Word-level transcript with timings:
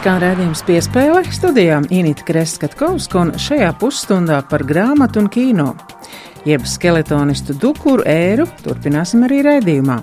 skan 0.00 0.16
redzējums 0.22 0.62
piespēle 0.64 1.20
studijām 1.28 1.84
Inita 1.92 2.24
Kreskatkovska 2.24 3.18
un 3.20 3.32
šajā 3.36 3.68
pusstundā 3.76 4.38
par 4.48 4.62
grāmatu 4.64 5.20
un 5.20 5.28
kino. 5.28 5.66
Jeb 6.48 6.64
skeletonistu 6.64 7.52
dukuru 7.60 8.06
ēru 8.08 8.46
turpināsim 8.64 9.26
arī 9.28 9.42
raidījumā. 9.44 9.98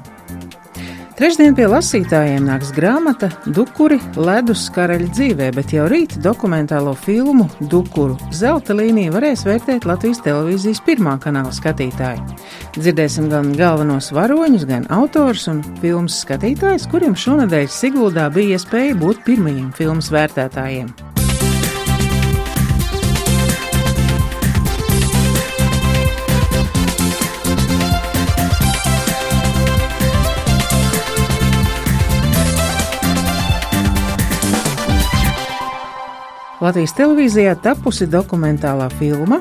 Trešdien 1.18 1.56
pie 1.58 1.66
lasītājiem 1.66 2.44
nāks 2.46 2.70
grāmata 2.76 3.32
Dukuri 3.50 3.98
ledus 4.22 4.68
karaļa 4.76 5.08
dzīvē, 5.16 5.48
bet 5.56 5.74
jau 5.74 5.88
rīt 5.90 6.14
dokumentālo 6.22 6.94
filmu 6.94 7.48
Dukuru 7.72 8.14
zelta 8.30 8.76
līniju 8.78 9.16
varēs 9.16 9.42
vērtēt 9.48 9.90
Latvijas 9.90 10.22
televīzijas 10.22 10.84
pirmā 10.86 11.16
kanāla 11.24 11.50
skatītāji. 11.58 12.22
Dzirdēsim 12.78 13.32
gan 13.34 13.50
galvenos 13.58 14.12
varoņus, 14.14 14.70
gan 14.70 14.86
autors 14.94 15.50
un 15.50 15.66
filmas 15.82 16.22
skatītājus, 16.22 16.86
kuriem 16.94 17.18
šonadēļ 17.18 17.66
Siguldā 17.66 18.30
bija 18.38 18.62
iespēja 18.62 19.02
būt 19.02 19.26
pirmajiem 19.26 19.74
filmas 19.74 20.14
vērtētājiem. 20.14 20.94
Latvijas 36.68 36.92
televīzijā 36.98 37.54
tapusi 37.64 38.04
dokumentālā 38.12 38.90
filma 39.00 39.38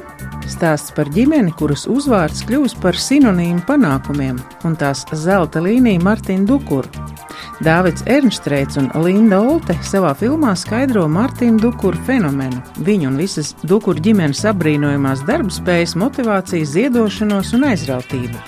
Stāsts 0.46 0.92
par 0.94 1.08
ģimeni, 1.10 1.50
kuras 1.58 1.88
uzvārds 1.90 2.44
kļūst 2.46 2.78
par 2.78 2.94
sinonīmu 2.94 3.64
panākumiem, 3.66 4.36
un 4.68 4.76
tās 4.78 5.02
zelta 5.10 5.58
līnija 5.64 6.04
Martina 6.06 6.46
Dukuru. 6.46 6.86
Dāvids 7.66 8.04
Ernstreits 8.06 8.78
un 8.78 8.92
Linda 9.02 9.40
Olte 9.42 9.74
savā 9.82 10.12
filmā 10.14 10.52
skaidro 10.54 11.08
Martina 11.10 11.58
Dukuru 11.58 11.98
fenomenu, 12.06 12.62
viņu 12.86 13.10
un 13.10 13.18
visas 13.18 13.56
Dukuru 13.66 14.04
ģimenes 14.06 14.44
apbrīnojamās 14.52 15.24
darbspējas, 15.26 15.96
motivācijas, 15.98 16.76
ziedošanos 16.76 17.50
un 17.58 17.66
aizrautību. 17.72 18.44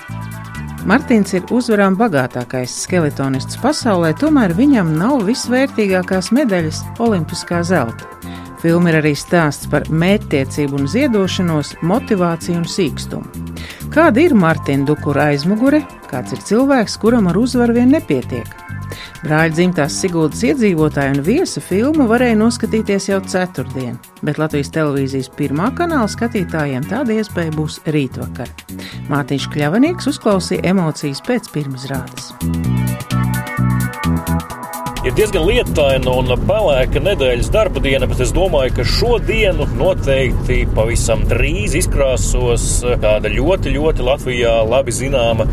Martins 0.87 1.35
ir 1.35 1.51
uzvarām 1.51 1.99
bagātākais 1.99 2.79
skeletonists 2.85 3.59
pasaulē, 3.59 4.15
tomēr 4.23 4.55
viņam 4.55 4.95
nav 5.01 5.27
visvērtīgākās 5.27 6.31
medaļas- 6.31 6.85
olimpiskā 7.09 7.65
zelta. 7.67 8.07
Filma 8.63 8.91
ir 8.91 8.99
arī 9.01 9.15
stāsts 9.19 9.69
par 9.71 9.87
mērķtiecību 9.87 10.81
un 10.81 10.89
ziedošanos, 10.91 11.77
motivāciju 11.87 12.59
un 12.59 12.67
sīkstumu. 12.67 13.45
Kāda 13.95 14.25
ir 14.25 14.35
Martina 14.35 14.87
Dukura 14.89 15.31
aizmugure, 15.33 15.85
kāds 16.11 16.35
ir 16.35 16.43
cilvēks, 16.45 16.99
kuram 17.03 17.31
ar 17.31 17.39
uzvaru 17.39 17.79
vien 17.79 17.95
nepietiek? 17.95 18.51
Brāļa 19.23 19.53
dzimtās 19.53 19.99
Siguldas 20.01 20.43
iedzīvotāju 20.47 21.17
un 21.17 21.23
viesa 21.27 21.63
filmu 21.63 22.07
varēja 22.11 22.39
noskatīties 22.41 23.11
jau 23.11 23.21
ceturtdien, 23.27 23.99
bet 24.23 24.41
Latvijas 24.41 24.73
televīzijas 24.75 25.31
pirmā 25.39 25.71
kanāla 25.79 26.09
skatītājiem 26.11 26.89
tāda 26.89 27.19
iespēja 27.19 27.55
būs 27.59 27.81
rītvakar. 27.95 28.51
Mātīņš 29.13 29.53
Kļavanieks 29.55 30.11
uzklausīja 30.15 30.67
emocijas 30.73 31.25
pēc 31.27 31.53
pirmizrādes 31.55 32.78
ir 35.09 35.15
diezgan 35.17 35.47
lietaina 35.49 36.13
un 36.21 36.29
pelēka 36.45 37.01
nedēļas 37.01 37.49
darba 37.53 37.81
diena, 37.81 38.05
bet 38.11 38.21
es 38.21 38.33
domāju, 38.37 38.75
ka 38.77 38.85
šodienu 38.85 39.65
noteikti 39.79 40.59
pavisam 40.77 41.23
drīz 41.31 41.79
izkrāsos 41.79 42.67
tāda 43.01 43.31
ļoti, 43.33 43.73
ļoti 43.73 44.05
Latvijā 44.05 44.53
labi 44.69 44.93
zināma 44.93 45.47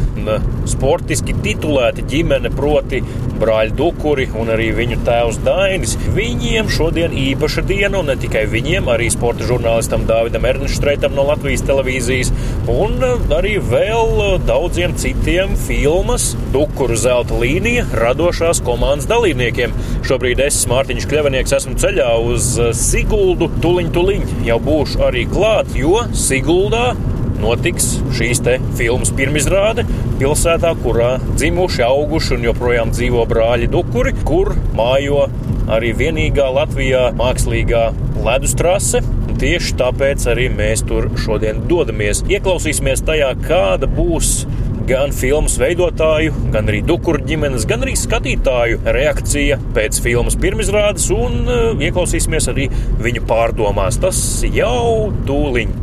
sportiski 0.67 1.37
titulēta 1.45 2.03
ģimene, 2.09 2.51
proti 2.55 2.99
brāļi 3.39 3.75
Dukuri 3.79 4.25
un 4.35 4.51
arī 4.51 4.69
viņu 4.75 4.99
tēvs 5.07 5.39
Dainis. 5.45 5.95
Viņiem 6.15 6.71
šodien 6.71 7.15
īpaša 7.15 7.63
diena, 7.67 8.01
un 8.01 8.11
ne 8.11 8.17
tikai 8.19 8.45
viņiem, 8.51 8.91
arī 8.91 9.07
sporta 9.13 9.47
žurnālistam 9.47 10.03
Dāvidam 10.09 10.47
Ernstreitam 10.51 11.15
no 11.15 11.27
Latvijas 11.29 11.63
televīzijas, 11.67 12.33
un 12.71 12.99
arī 13.35 13.55
vēl 13.63 14.41
daudziem 14.47 14.95
citiem 14.99 15.55
filmas 15.67 16.33
Dukuru 16.51 16.99
zelta 16.99 17.39
līnija 17.39 17.87
radošās 17.95 18.63
komandas 18.65 19.07
dalībniekiem 19.11 19.44
dalībniekiem. 19.45 19.73
Šobrīd 20.05 20.41
es, 20.45 20.65
Mārtiņš 20.69 21.07
Kļavinieks, 21.09 21.53
esmu 21.53 21.75
ceļā 21.77 22.09
uz 22.25 22.57
eh, 22.59 22.71
Siguldu. 22.73 23.49
Tuliņ, 23.61 23.91
tuliņ 23.93 24.23
jau 24.45 24.59
būšu 24.59 25.03
arī 25.05 25.25
klāt, 25.29 25.75
jo 25.75 26.05
Siguldā 26.13 26.95
notiks 27.41 27.99
šīs 28.15 28.41
filmas 28.77 29.11
pirmizrāde 29.11 29.85
pilsētā, 30.19 30.71
kurā 30.81 31.17
dzimuši, 31.35 31.83
auguši 31.83 32.37
un 32.37 32.47
joprojām 32.47 32.93
dzīvo 32.95 33.25
brāļi 33.27 33.67
Dukuri, 33.69 34.15
kur 34.25 34.55
mājo 34.73 35.27
arī 35.67 35.91
vienīgā 35.97 36.47
Latvijā 36.55 37.11
mākslīgā 37.17 37.91
ledus 38.25 38.55
trase. 38.55 39.03
Tieši 39.35 39.75
tāpēc 39.75 40.23
arī 40.31 40.47
mēs 40.47 40.85
tur 40.87 41.09
šodien 41.19 41.65
dodamies. 41.67 42.23
Ieklausīsimies 42.31 43.03
tajā, 43.03 43.33
kāda 43.43 43.89
būs 43.91 44.45
gan 44.89 45.13
filmas 45.15 45.57
veidotāju, 45.61 46.33
gan 46.53 46.69
arī 46.69 46.81
dukuru 46.85 47.23
ģimenes, 47.25 47.65
gan 47.69 47.85
arī 47.85 47.95
skatītāju 47.97 48.81
reakcija 48.85 49.57
pēc 49.75 49.99
filmas 50.05 50.37
pirmizrādes, 50.41 51.07
un 51.15 51.45
uh, 51.45 51.81
ieklausīsimies 51.81 52.49
arī 52.53 52.69
viņu 53.01 53.25
pārdomās. 53.29 53.99
Tas 54.01 54.19
jau 54.45 55.11
tūliņ. 55.27 55.75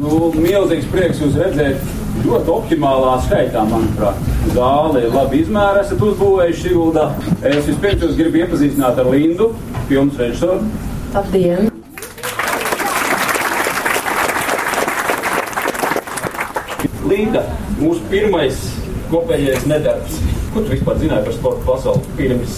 Nu, 0.00 0.30
milzīgs 0.32 0.86
prieks 0.88 1.20
jūs 1.20 1.34
redzēt 1.36 1.82
ļoti 2.24 2.52
optimālā 2.54 3.18
skaitā, 3.26 3.64
manuprāt. 3.68 4.22
Zāle 4.54 5.04
ir 5.04 5.12
labi 5.12 5.42
izmēra, 5.44 5.84
esat 5.84 6.00
uzbūvējuši 6.08 6.64
Siguldā. 6.68 7.10
Es 7.42 7.66
vispirms 7.68 8.06
jūs 8.06 8.16
gribu 8.20 8.40
iepazīstināt 8.44 9.02
ar 9.02 9.12
Lindu, 9.12 9.52
filmas 9.90 10.16
režisoru. 10.22 10.64
Labdien! 11.12 11.69
Linda, 17.20 17.42
mūsu 17.76 18.00
pirmais 18.08 18.60
kopējais 19.10 19.66
nedarbs. 19.68 20.14
Ko 20.54 20.62
tu 20.64 20.72
vispār 20.72 20.96
zināji 20.98 21.26
par 21.26 21.34
sporta 21.36 21.66
pasauli 21.66 22.14
pirms? 22.16 22.54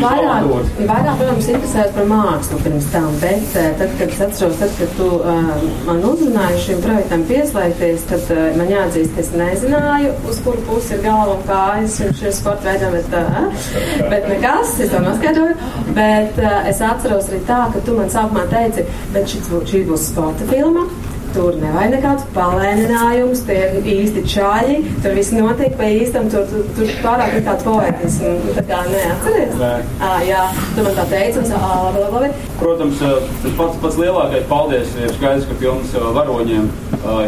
Vairāk, 0.00 0.46
vairāk, 0.78 1.10
protams, 1.20 1.50
interesējas 1.52 1.92
par 1.94 2.08
mākslu 2.08 2.58
pirms 2.64 2.88
tam, 2.94 3.10
bet 3.20 3.52
eh, 3.60 3.68
tad, 3.78 3.92
kad 4.00 4.14
es 4.14 4.22
atceros, 4.24 4.56
tad, 4.62 4.72
kad 4.80 4.96
tu 4.98 5.10
uh, 5.20 5.52
man 5.86 6.00
uzrunāji 6.08 6.62
šim 6.64 6.80
projektam 6.86 7.22
pieslēgties, 7.28 8.06
tad 8.10 8.32
uh, 8.32 8.42
man 8.58 8.72
jāatzīst, 8.72 9.12
ka 9.14 9.22
es 9.22 9.32
nezināju, 9.38 10.14
uz 10.32 10.40
kuru 10.46 10.64
pusi 10.70 10.96
ir 10.96 11.04
galva 11.04 11.36
un 11.36 11.44
kājas 11.46 11.98
šis 12.18 12.40
sporta 12.40 12.72
veidam, 12.72 12.96
bet, 12.96 13.18
uh, 13.20 14.06
bet 14.10 14.30
nekas, 14.32 14.78
es 14.82 14.94
to 14.94 15.04
noskaidroju, 15.04 15.58
bet 15.92 16.40
uh, 16.42 16.56
es 16.72 16.80
atceros 16.88 17.28
arī 17.30 17.44
tā, 17.46 17.66
ka 17.76 17.84
tu 17.86 18.00
man 18.00 18.10
sākumā 18.16 18.48
teici, 18.50 18.88
bet 19.14 19.36
šī 19.36 19.84
būs 19.86 20.10
sporta 20.10 20.48
filma, 20.50 20.88
Tur 21.36 21.56
nevajag 21.60 21.90
nekādus 21.92 22.28
palēninājumus, 22.32 23.42
tie 23.44 23.56
ir 23.66 23.88
īsti 23.92 24.22
čāļi. 24.32 24.76
Tur 25.04 25.16
viss 25.18 25.34
notiek 25.36 25.74
pa 25.76 25.88
īstam, 25.92 26.30
tur, 26.32 26.46
tur, 26.48 26.62
tur 26.78 26.92
pārāk 27.02 27.34
ir 27.36 27.42
tāds 27.44 27.66
poetisms. 27.66 28.46
Tā 28.56 28.64
kā 28.70 28.78
neatceries? 28.88 29.58
Nē. 29.60 29.72
À, 30.00 30.14
jā, 30.24 30.46
tu 30.72 30.86
man 30.86 30.96
tā 30.96 31.04
teici, 31.10 31.42
un 31.42 31.50
tā, 31.50 31.60
labi, 31.60 32.06
labi. 32.14 32.30
Protams, 32.56 33.02
tas 33.42 33.58
pats, 33.58 33.76
pats 33.82 34.00
lielākais 34.00 34.48
paldies 34.48 34.96
ir 34.96 35.12
skaidrs, 35.18 35.44
ka 35.50 35.60
filmas 35.60 35.92
varoņiem, 36.16 36.70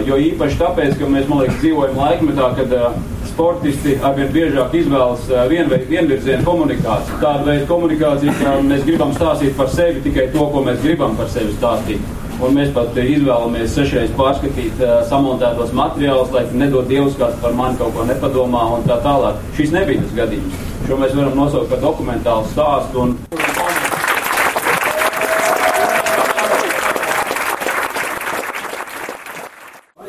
jo 0.08 0.20
īpaši 0.30 0.60
tāpēc, 0.62 0.96
ka 0.96 1.12
mēs, 1.12 1.28
man 1.28 1.44
liekas, 1.44 1.60
dzīvojam 1.60 2.00
laikmetā, 2.00 2.50
kad 2.62 2.76
sportisti 3.28 3.98
arvien 4.08 4.32
biežāk 4.32 4.72
izvēlas 4.80 5.28
vienveid, 5.52 5.84
vienvirzienu 5.92 6.48
komunikāciju. 6.48 7.20
Tāda 7.20 7.44
veida 7.50 7.68
komunikācija, 7.68 8.38
ka 8.40 8.56
mēs 8.64 8.88
gribam 8.88 9.12
stāstīt 9.14 9.52
par 9.60 9.68
sevi 9.70 10.00
tikai 10.08 10.30
to, 10.32 10.48
ko 10.54 10.64
mēs 10.64 10.80
gribam 10.82 11.14
par 11.20 11.28
sevi 11.30 11.52
stāstīt. 11.58 12.16
Un 12.38 12.54
mēs 12.54 12.68
pat 12.70 12.94
izvēlamies 13.02 13.72
sešreiz 13.74 14.12
pārskatīt 14.14 14.78
uh, 14.78 15.00
samontētos 15.10 15.72
materiālus, 15.74 16.30
lai 16.30 16.44
nedod 16.54 16.86
Dievs 16.86 17.16
kāds 17.18 17.34
par 17.42 17.56
mani 17.58 17.74
kaut 17.80 17.96
ko 17.96 18.04
nepadomā 18.06 18.60
un 18.76 18.86
tā 18.86 19.00
tālāk. 19.02 19.40
Šis 19.58 19.74
nebija 19.74 20.04
tas 20.04 20.14
gadījums. 20.20 20.60
Šo 20.86 21.00
mēs 21.02 21.16
varam 21.18 21.34
nosaukt 21.34 21.72
par 21.72 21.82
dokumentālu 21.82 22.46
stāstu. 22.52 23.02
Un... 23.02 23.18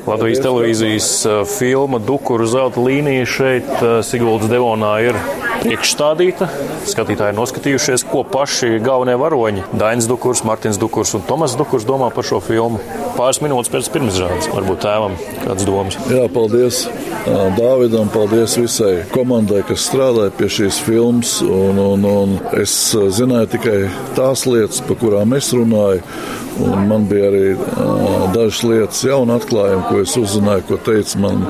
Latvijas 0.06 0.46
televīzijas 0.46 1.10
filma 1.58 1.98
Dukuru 2.02 2.46
zelta 2.50 2.82
līnija 2.86 3.26
šeit 3.30 3.86
Siguldas 4.06 4.54
Devonā 4.54 4.94
ir 5.10 5.18
priekšstādīta. 5.60 6.48
Skatītāji 6.90 7.36
noskatījušies, 7.38 8.06
ko 8.10 8.24
paši 8.28 8.80
galvenie 8.84 9.18
varoņi- 9.20 9.66
Dainis 9.82 10.08
Dukurs, 10.10 10.44
Martins 10.48 10.80
Dukurs 10.82 11.14
un 11.16 11.22
Tomas 11.28 11.56
Dukurs 11.60 11.86
domā 11.86 12.12
par 12.14 12.24
šo 12.24 12.42
filmu. 12.42 12.80
Pāris 13.18 13.42
minūtes 13.44 13.72
pēc 13.72 13.90
pirmizrādes, 13.92 14.50
varbūt 14.54 14.84
tēvam 14.86 15.16
kāds 15.46 15.66
domas. 15.66 15.98
Jā, 16.10 16.28
paldies 16.32 16.88
Dāvidam, 17.58 18.10
paldies 18.10 18.56
visai 18.58 19.04
komandai, 19.12 19.64
kas 19.68 19.90
strādāja 19.90 20.32
pie 20.32 20.48
šīs 20.48 20.80
filmas. 20.82 21.42
Un, 21.42 21.78
un, 21.78 22.06
un 22.06 22.40
es 22.58 22.96
zināju 22.96 23.52
tikai 23.56 23.80
tās 24.16 24.46
lietas, 24.48 24.82
par 24.88 24.96
kurām 25.02 25.36
es 25.38 25.52
runāju. 25.54 26.02
Un 26.60 26.88
man 26.88 27.06
bija 27.08 27.30
arī 27.30 27.54
uh, 27.56 28.30
dažas 28.34 28.64
lietas, 28.68 29.04
jauna 29.08 29.38
atklājumi, 29.40 29.86
ko 29.88 30.02
es 30.04 30.16
uzzināju, 30.20 30.66
ko 30.68 30.80
teica 30.90 31.22
man 31.24 31.44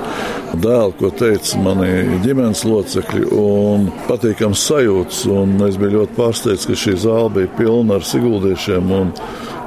dēls, 0.62 0.98
ko 1.00 1.12
teica 1.14 1.62
mani 1.64 2.20
ģimenes 2.24 2.64
locekļi. 2.68 3.30
Un 3.36 3.90
patīkams 4.10 4.66
sajūts. 4.70 5.24
Es 5.70 5.80
biju 5.80 6.00
ļoti 6.00 6.18
pārsteigts, 6.18 6.68
ka 6.70 6.78
šī 6.78 6.98
zāle 7.06 7.34
bija 7.38 7.54
pilna 7.58 8.00
ar 8.00 8.06
siguldiešiem. 8.06 8.94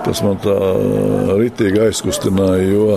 Tas 0.02 0.18
man 0.24 0.38
tā 0.42 0.54
ritīgi 1.38 1.78
aizkustināja, 1.84 2.64
jo 2.72 2.96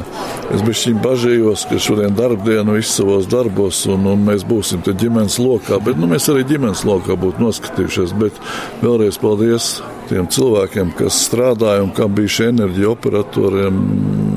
es 0.55 0.63
biju 0.65 0.95
bažījos, 1.03 1.67
ka 1.69 1.77
šodien 1.81 2.15
darbdienu 2.17 2.79
viss 2.79 2.97
savos 2.97 3.29
darbos, 3.29 3.83
un, 3.93 4.07
un 4.09 4.25
mēs 4.25 4.45
būsim 4.47 4.81
ģimenes 4.85 5.37
lokā. 5.41 5.77
Bet 5.85 6.01
nu, 6.01 6.09
mēs 6.09 6.29
arī 6.33 6.45
ģimenes 6.49 6.81
lokā 6.87 7.17
būtu 7.21 7.45
noskatījušies. 7.45 8.15
Bet 8.21 8.41
vēlreiz 8.81 9.21
paldies 9.21 9.75
tiem 10.09 10.27
cilvēkiem, 10.31 10.93
kas 10.99 11.19
strādāja 11.27 11.83
un 11.85 11.91
kam 11.95 12.13
bija 12.15 12.33
šī 12.37 12.49
enerģija 12.53 12.91
operatoriem, 12.93 13.81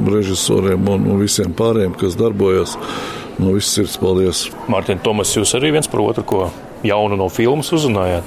režisoriem 0.09 0.91
un, 0.95 1.07
un 1.13 1.23
visiem 1.23 1.55
pārējiem, 1.57 1.97
kas 2.01 2.19
darbojas. 2.19 2.77
No 3.39 3.53
visas 3.55 3.77
sirds 3.77 3.99
paldies. 4.03 4.49
Mārtiņ, 4.67 4.99
Tomas, 5.05 5.31
jūs 5.37 5.55
arī 5.55 5.71
viens 5.77 5.87
par 5.91 6.03
otru 6.03 6.25
ko 6.27 6.41
jaunu 6.87 7.19
no 7.21 7.29
filmas 7.31 7.71
uzzinājāt? 7.75 8.27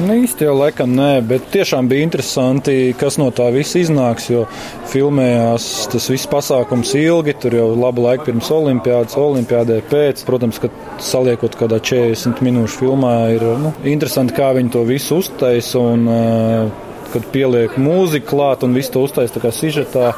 Nu, 0.00 0.14
īsti 0.16 0.46
jau 0.46 0.54
laikam 0.56 0.94
nē, 0.96 1.08
bet 1.28 1.50
tiešām 1.52 1.88
bija 1.90 2.06
interesanti, 2.06 2.94
kas 2.96 3.18
no 3.20 3.26
tā 3.36 3.50
viss 3.52 3.76
iznāks. 3.76 4.30
Jo 4.32 4.46
filmējās 4.88 5.66
tas 5.92 6.06
viss 6.12 6.28
pasākums 6.30 6.94
ilgi, 6.96 7.34
tur 7.42 7.56
jau 7.58 7.66
labu 7.76 8.06
laiku 8.06 8.30
pirms 8.30 8.48
olimpiādas, 8.54 9.18
olimpiādē 9.20 9.80
pēc. 9.90 10.24
Protams, 10.28 10.60
ka 10.62 10.70
saliekot 11.04 11.58
kādā 11.60 11.82
40 11.84 12.40
minūšu 12.46 12.84
filmā, 12.84 13.14
ir 13.36 13.44
nu, 13.60 13.74
interesanti, 13.84 14.36
kā 14.38 14.54
viņi 14.56 14.72
to 14.76 14.86
visu 14.88 15.20
uztaisa. 15.20 15.82
Un, 15.82 16.08
uh, 16.08 16.86
kad 17.10 17.24
pieliek 17.32 17.72
mūziku 17.80 18.28
klāt 18.30 18.62
un 18.62 18.76
visu 18.76 18.92
to 18.94 19.00
uztaisīt 19.02 19.34
tā 19.34 19.42
kā 19.42 19.50
sižetā. 19.54 20.12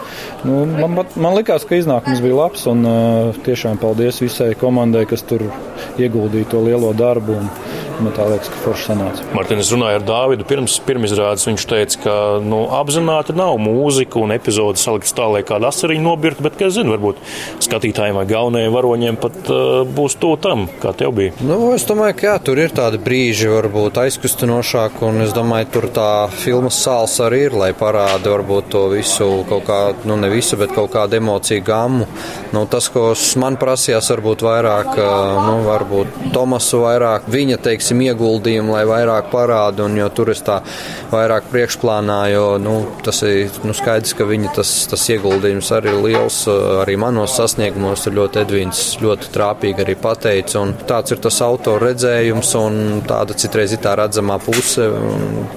Nu, 0.45 0.63
man, 0.69 1.07
man 1.17 1.39
likās, 1.39 1.65
ka 1.65 1.79
iznākums 1.81 2.21
bija 2.21 2.37
labs 2.37 2.67
un 2.69 2.85
uh, 2.85 3.39
tiešām 3.47 3.81
paldies 3.81 4.21
visai 4.21 4.53
komandai, 4.61 5.07
kas 5.09 5.25
tur 5.25 5.47
ieguldīja 5.97 6.51
to 6.53 6.61
lielo 6.67 6.93
darbu. 6.97 7.39
Un, 7.41 7.49
Man 8.01 8.15
tā 8.17 8.27
liekas, 8.31 8.49
ka 8.53 8.61
forši 8.65 8.89
sanāca. 8.89 9.27
Martinis 9.37 9.71
runāja 9.75 10.01
ar 10.01 10.07
Dāvidu 10.07 10.47
pirms 10.49 10.79
pirmizrādes. 10.87 11.45
Viņš 11.49 11.67
teica, 11.69 11.99
ka 12.05 12.15
nu, 12.43 12.63
apzināti 12.79 13.37
nav 13.37 13.59
mūzika 13.63 14.21
un 14.23 14.33
epizode 14.35 14.81
salikts 14.81 15.15
tā, 15.17 15.27
lai 15.33 15.43
kāda 15.47 15.69
asariņa 15.73 16.05
nobirkt, 16.07 16.43
bet, 16.45 16.57
kas 16.61 16.77
zina, 16.79 16.95
varbūt 16.95 17.21
skatītājiem 17.63 18.19
vai 18.19 18.25
galvenajiem 18.31 18.77
varoņiem 18.77 19.21
pat 19.23 19.53
uh, 19.53 19.83
būs 19.89 20.17
to 20.23 20.33
tam, 20.43 20.65
kā 20.83 20.95
tev 20.97 21.15
bija. 21.19 21.35
Nu, 21.45 21.59
es 21.77 21.85
domāju, 21.89 22.17
ka 22.19 22.29
jā, 22.31 22.37
tur 22.49 22.63
ir 22.63 22.75
tādi 22.75 23.01
brīži, 23.03 23.51
varbūt 23.53 24.01
aizkustinošāki, 24.07 25.05
un 25.09 25.27
es 25.27 25.35
domāju, 25.37 25.71
tur 25.77 25.89
tā 25.95 26.09
filmas 26.43 26.81
sāls 26.83 27.19
arī 27.23 27.43
ir, 27.49 27.59
lai 27.59 27.73
parāda 27.77 28.33
varbūt 28.33 28.71
to 28.73 28.87
visu 28.93 29.29
kaut 29.51 29.67
kā, 29.69 29.81
nu 30.09 30.17
ne 30.21 30.31
visu, 30.33 30.57
bet 30.61 30.75
kaut 30.77 30.93
kādu 30.95 31.19
emociju 31.19 31.65
gammu. 31.67 32.09
Nu, 32.53 32.65
tas, 32.71 32.89
ko 32.93 33.11
man 33.41 33.57
prasījās, 33.61 34.11
varbūt 34.13 34.45
vairāk, 34.45 34.97
nu, 35.47 35.57
varbūt 35.67 36.21
Tomasu 36.35 36.83
vairāk, 36.85 37.29
viņa, 37.33 37.59
teiksim, 37.65 37.82
teiksim, 37.83 38.03
ieguldījumu, 38.07 38.73
lai 38.77 38.85
vairāk 38.87 39.31
parāda, 39.33 39.87
un 39.87 39.97
jo 39.99 40.09
tur 40.15 40.31
es 40.31 40.43
tā 40.47 40.61
vairāk 41.11 41.49
priekšplānā, 41.51 42.19
jo 42.33 42.45
nu, 42.63 42.75
tas 43.03 43.23
ir 43.27 43.51
nu, 43.67 43.75
skaidrs, 43.75 44.15
ka 44.15 44.27
viņa 44.29 44.53
tas, 44.57 44.71
tas 44.91 45.07
ieguldījums 45.11 45.73
arī 45.75 45.93
ir 45.93 46.03
liels, 46.07 46.39
arī 46.83 46.97
manos 47.01 47.35
sasniegumos 47.37 48.07
ir 48.07 48.17
ļoti 48.19 48.43
Edvīns 48.43 48.83
ļoti 49.03 49.33
trāpīgi 49.35 49.83
arī 49.85 49.97
pateica, 49.99 50.63
un 50.63 50.75
tāds 50.89 51.15
ir 51.15 51.23
tas 51.23 51.41
autora 51.43 51.91
redzējums, 51.91 52.55
un 52.61 53.03
tāda 53.09 53.37
citreiz 53.39 53.75
ir 53.75 53.83
tā 53.83 53.97
redzamā 53.99 54.39
puse, 54.43 54.87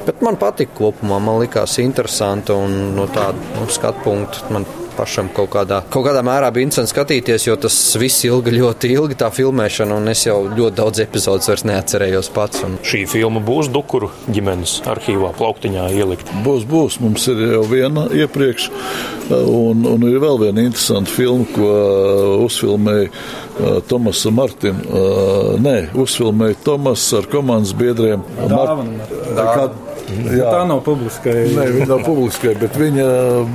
bet 0.07 0.25
man 0.25 0.39
patika 0.42 0.74
kopumā, 0.80 1.22
man 1.22 1.44
likās 1.44 1.77
interesanti, 1.83 2.56
un 2.56 2.95
no 2.98 3.06
tāda 3.12 3.38
nu, 3.60 3.69
skatu 3.69 4.01
punktu 4.06 4.50
man 4.56 4.66
pašam 4.97 5.30
kaut 5.36 5.51
kādā, 5.53 5.81
kaut 5.92 6.06
kādā 6.07 6.21
mērā 6.25 6.50
bija 6.53 6.68
interesanti 6.68 6.94
skatīties, 6.94 7.47
jo 7.47 7.56
tas 7.65 7.75
viss 8.00 8.25
ilga 8.27 8.53
ļoti 8.53 8.92
ilgi 8.95 9.18
tā 9.19 9.30
filmēšana, 9.33 10.00
un 10.00 10.12
es 10.12 10.25
jau 10.27 10.38
ļoti 10.50 10.75
daudz 10.80 11.03
epizodus 11.03 11.50
vairs 11.51 11.65
neatcerējos 11.69 12.31
pats. 12.36 12.63
Un... 12.68 12.77
Šī 12.86 13.03
filma 13.12 13.44
būs 13.45 13.69
Dukuru 13.74 14.12
ģimenes 14.27 14.77
arhīvā, 14.92 15.33
plauktiņā 15.39 15.88
ielikt. 15.95 16.31
Būs, 16.45 16.68
būs. 16.69 17.00
Mums 17.03 17.27
ir 17.31 17.44
jau 17.56 17.63
viena 17.69 18.07
iepriekš, 18.15 18.69
un, 19.36 19.86
un 19.92 20.07
ir 20.09 20.19
vēl 20.24 20.42
viena 20.47 20.65
interesanta 20.65 21.12
filma, 21.12 21.48
ko 21.56 21.71
uzfilmēja 22.45 23.09
uh, 23.12 23.80
Tomasa 23.89 24.33
Martina. 24.36 24.86
Uh, 24.86 25.56
nē, 25.62 25.77
uzfilmēja 26.06 26.62
Tomas 26.65 27.07
ar 27.18 27.30
komandas 27.31 27.75
biedriem. 27.77 28.24
Dāvana. 28.45 29.09
Mart... 29.36 29.84
Jā. 30.05 30.49
Tā 30.53 30.63
nav 30.69 30.81
publiskai. 30.85 31.35
Nē, 31.55 31.65
viņa 31.79 31.87
nav 31.89 32.03
publiskai, 32.05 32.53
bet 32.61 32.75
viņa, 32.77 33.05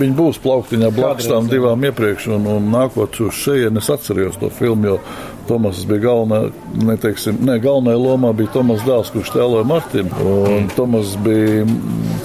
viņa 0.00 0.16
būs 0.18 0.40
plauktiņā 0.42 0.90
blakus 0.94 1.28
tām 1.30 1.50
divām 1.50 1.84
iepriekš. 1.86 2.30
Un, 2.34 2.48
un 2.50 2.70
nākot 2.72 3.20
uz 3.22 3.36
šejienes, 3.38 3.86
es 3.86 3.92
atceros 3.94 4.38
to 4.40 4.50
filmu, 4.54 4.94
jo 4.94 4.96
Tomas 5.50 5.80
bija 5.88 6.04
galvenā, 6.04 6.52
neteiksim, 6.86 7.40
ne, 7.42 7.56
galvenajā 7.62 7.98
lomā 7.98 8.32
bija 8.38 8.52
Tomas 8.54 8.84
dēls, 8.86 9.10
kurš 9.14 9.32
tēloja 9.34 9.66
Martinu. 9.66 10.26
Un 10.50 10.68
Tomas 10.76 11.16
bija 11.24 11.64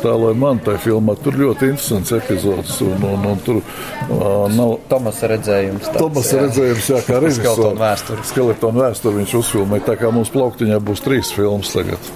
tēloja 0.04 0.38
man 0.42 0.62
tajā 0.66 0.82
filmā. 0.84 1.18
Tur 1.22 1.40
ļoti 1.40 1.72
interesants 1.72 2.14
epizods. 2.18 2.76
Un, 2.86 3.08
un, 3.10 3.26
un 3.32 3.42
tur 3.46 3.62
uh, 3.62 4.46
nav. 4.54 4.76
Tomas 4.92 5.22
redzējums. 5.26 5.90
Tāds, 5.90 6.02
Tomas 6.02 6.30
jā. 6.34 6.44
redzējums, 6.46 6.92
jā, 6.94 7.02
kā 7.08 7.22
režisors. 7.24 7.56
Skeletonu 7.56 7.82
vēsturi. 7.86 8.30
Skeletonu 8.34 8.86
vēsturi 8.86 9.22
viņš 9.24 9.40
uzfilmēja. 9.42 9.88
Tā 9.90 9.98
kā 10.02 10.14
mums 10.14 10.34
plauktiņā 10.34 10.82
būs 10.86 11.06
trīs 11.06 11.34
filmas 11.34 11.74
tagad. 11.74 12.14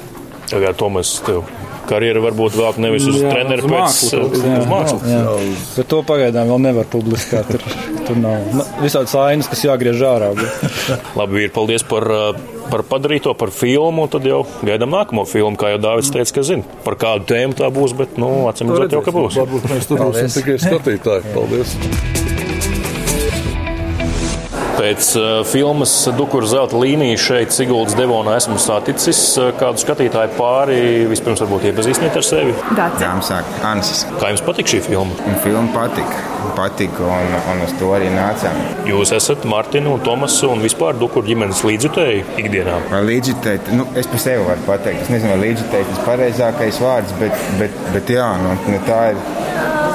Tagad 0.50 0.78
Tomas 0.82 1.18
tev 1.26 1.46
karjeru 1.90 2.24
varbūt 2.28 2.56
vēl 2.60 2.80
nevis 2.86 3.08
uz 3.10 3.20
treneru, 3.24 3.70
bet 3.72 3.82
uz 3.90 4.68
mākslu. 4.70 5.00
Jā, 5.10 5.24
jā. 5.24 5.58
Bet 5.76 5.90
to 5.92 6.02
pagaidām 6.08 6.52
vēl 6.54 6.64
nevar 6.70 6.90
publiskāt. 6.92 7.50
Tur, 7.50 7.66
tur 8.08 8.22
nav 8.22 8.46
visādas 8.84 9.16
ainas, 9.20 9.50
kas 9.52 9.66
jāgriež 9.66 10.04
ārā. 10.06 10.32
Labi, 11.20 11.46
ir 11.48 11.54
paldies 11.56 11.86
par, 11.88 12.08
par 12.70 12.86
padarīto, 12.90 13.34
par 13.40 13.54
filmu. 13.56 14.08
Tad 14.12 14.28
jau 14.30 14.44
gaidām 14.62 14.94
nākamo 14.96 15.26
filmu, 15.30 15.58
kā 15.60 15.74
jau 15.74 15.84
Dārvids 15.90 16.14
teica, 16.14 16.38
ka 16.40 16.48
zina, 16.54 16.80
par 16.86 17.00
kādu 17.02 17.30
tēmu 17.34 17.58
tā 17.60 17.72
būs. 17.74 17.98
Bet, 18.00 18.18
nu, 18.22 18.32
acīm 18.52 18.74
redzot, 18.76 19.00
jau 19.00 19.06
ka 19.06 19.16
būs. 19.16 19.40
Varbūt 19.42 19.70
mēs 19.74 19.90
tur 19.90 20.06
būsim 20.08 20.36
tikai 20.40 20.60
skatītāji. 20.66 21.32
Paldies! 21.36 22.29
Pēc 24.80 25.10
uh, 25.20 25.24
filmas 25.44 25.92
Dukura 26.16 26.48
zelta 26.48 26.80
līnija 26.80 27.18
šeit, 27.20 27.52
Siguldas 27.52 27.98
Devonā, 28.00 28.38
esmu 28.40 28.56
saticis 28.64 29.20
uh, 29.36 29.50
kādu 29.60 29.82
skatītāju 29.82 30.32
pāri. 30.38 30.78
Vispirms, 31.12 31.42
varbūt 31.44 31.66
iepazīstiniet 31.68 32.16
ar 32.16 32.24
sevi. 32.24 32.54
Dāmsāk, 32.78 33.50
Ansis. 33.68 34.06
Kā 34.22 34.30
jums 34.32 34.44
patīk 34.46 34.72
šī 34.72 34.80
filma? 34.88 35.36
Filma 35.44 35.68
patika. 35.76 36.24
Patika 36.56 37.04
un, 37.04 37.36
un 37.52 37.66
uz 37.66 37.74
to 37.82 37.92
arī 37.98 38.08
nācām. 38.14 38.56
Jūs 38.88 39.12
esat 39.18 39.44
Martina 39.52 39.92
un 39.92 40.00
Tomas 40.06 40.38
un 40.48 40.64
vispār 40.64 40.96
Dukura 41.00 41.28
ģimenes 41.28 41.60
līdzjutēji 41.68 42.24
ikdienā? 42.46 42.80
Vai 42.94 43.04
līdzjutēji? 43.12 43.76
Nu, 43.76 43.90
es 44.00 44.08
par 44.08 44.24
sevi 44.24 44.48
varu 44.48 44.64
pateikt. 44.70 45.04
Es 45.04 45.12
nezinu, 45.12 45.36
vai 45.36 45.50
līdzjutēji 45.50 45.92
tas 45.92 46.02
pareizākais 46.08 46.80
vārds, 46.86 47.20
bet, 47.20 47.48
bet, 47.60 47.84
bet 47.98 48.16
jā, 48.16 48.32
nu, 48.46 48.56
nu, 48.72 48.80
tā 48.88 49.04
ir. 49.12 49.24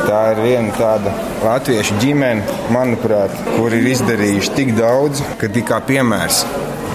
Tā 0.05 0.21
ir 0.35 0.41
viena 0.45 0.75
tāda 0.77 1.13
latviešu 1.41 1.97
ģimene, 2.03 2.45
manuprāt, 2.75 3.33
kur 3.55 3.73
ir 3.73 3.89
izdarījuši 3.95 4.53
tik 4.59 4.75
daudz, 4.77 5.25
ka 5.41 5.49
kā 5.71 5.81
piemērs. 5.89 6.45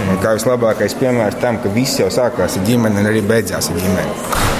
Un 0.10 0.22
kā 0.24 0.36
vislabākais 0.38 0.96
piemērs 1.00 1.42
tam, 1.42 1.58
ka 1.64 1.74
viss 1.74 2.00
jau 2.00 2.12
sākās 2.14 2.60
ar 2.60 2.70
ģimeni 2.70 3.02
un 3.02 3.10
arī 3.10 3.26
beidzās 3.26 3.74
ar 3.74 3.82
ģimeni. 3.82 4.59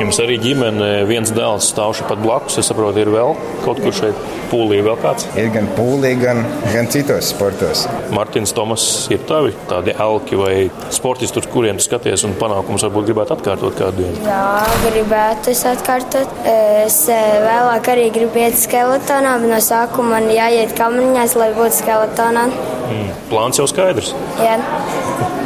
Jums 0.00 0.16
arī 0.22 0.38
ģimene, 0.40 0.86
viens 1.04 1.28
dēls 1.36 1.66
stāv 1.74 1.92
šeit 1.98 2.22
blakus. 2.22 2.56
Es 2.60 2.70
saprotu, 2.70 3.02
ir 3.02 3.10
vēl 3.12 3.34
kaut 3.66 3.82
kur 3.84 3.92
šeit 3.92 4.16
pūlī, 4.48 4.78
vēl 4.86 4.96
kāds. 5.02 5.26
Ir 5.36 5.50
gan 5.52 5.68
pūlī, 5.76 6.14
gan, 6.16 6.40
gan 6.72 6.88
citos 6.88 7.28
sportos. 7.34 7.82
Mārtiņš, 8.16 8.54
Tomas, 8.56 8.86
ir 9.12 9.20
tavi 9.28 9.52
tādi 9.68 9.92
elki 9.92 10.40
vai 10.40 10.54
sportisti, 10.94 11.42
uz 11.42 11.50
kuriem 11.52 11.76
tu 11.76 11.84
skaties 11.84 12.24
un 12.24 12.32
panākumus 12.40 12.86
varbūt 12.88 13.10
gribētu 13.10 13.36
atkārtot 13.36 13.76
kādu 13.76 14.06
dienu? 14.06 14.24
Jā, 14.24 14.64
gribētu 14.86 15.52
es 15.52 15.62
atkārtot. 15.68 16.34
Es 16.48 17.02
eh, 17.12 17.30
vēlāk 17.44 17.92
arī 17.92 18.08
gribu 18.16 18.40
iet 18.40 18.56
skeletonā, 18.56 19.36
bet 19.44 19.52
no 19.52 19.60
sākuma 19.68 20.16
man 20.16 20.32
jāiet 20.32 20.72
kamariņās, 20.80 21.36
lai 21.36 21.52
būtu 21.60 21.82
skeletonā. 21.82 22.48
Mm. 22.88 23.16
Plāns 23.28 23.60
jau 23.60 23.68
skaidrs. 23.68 24.14
Jā 24.40 24.56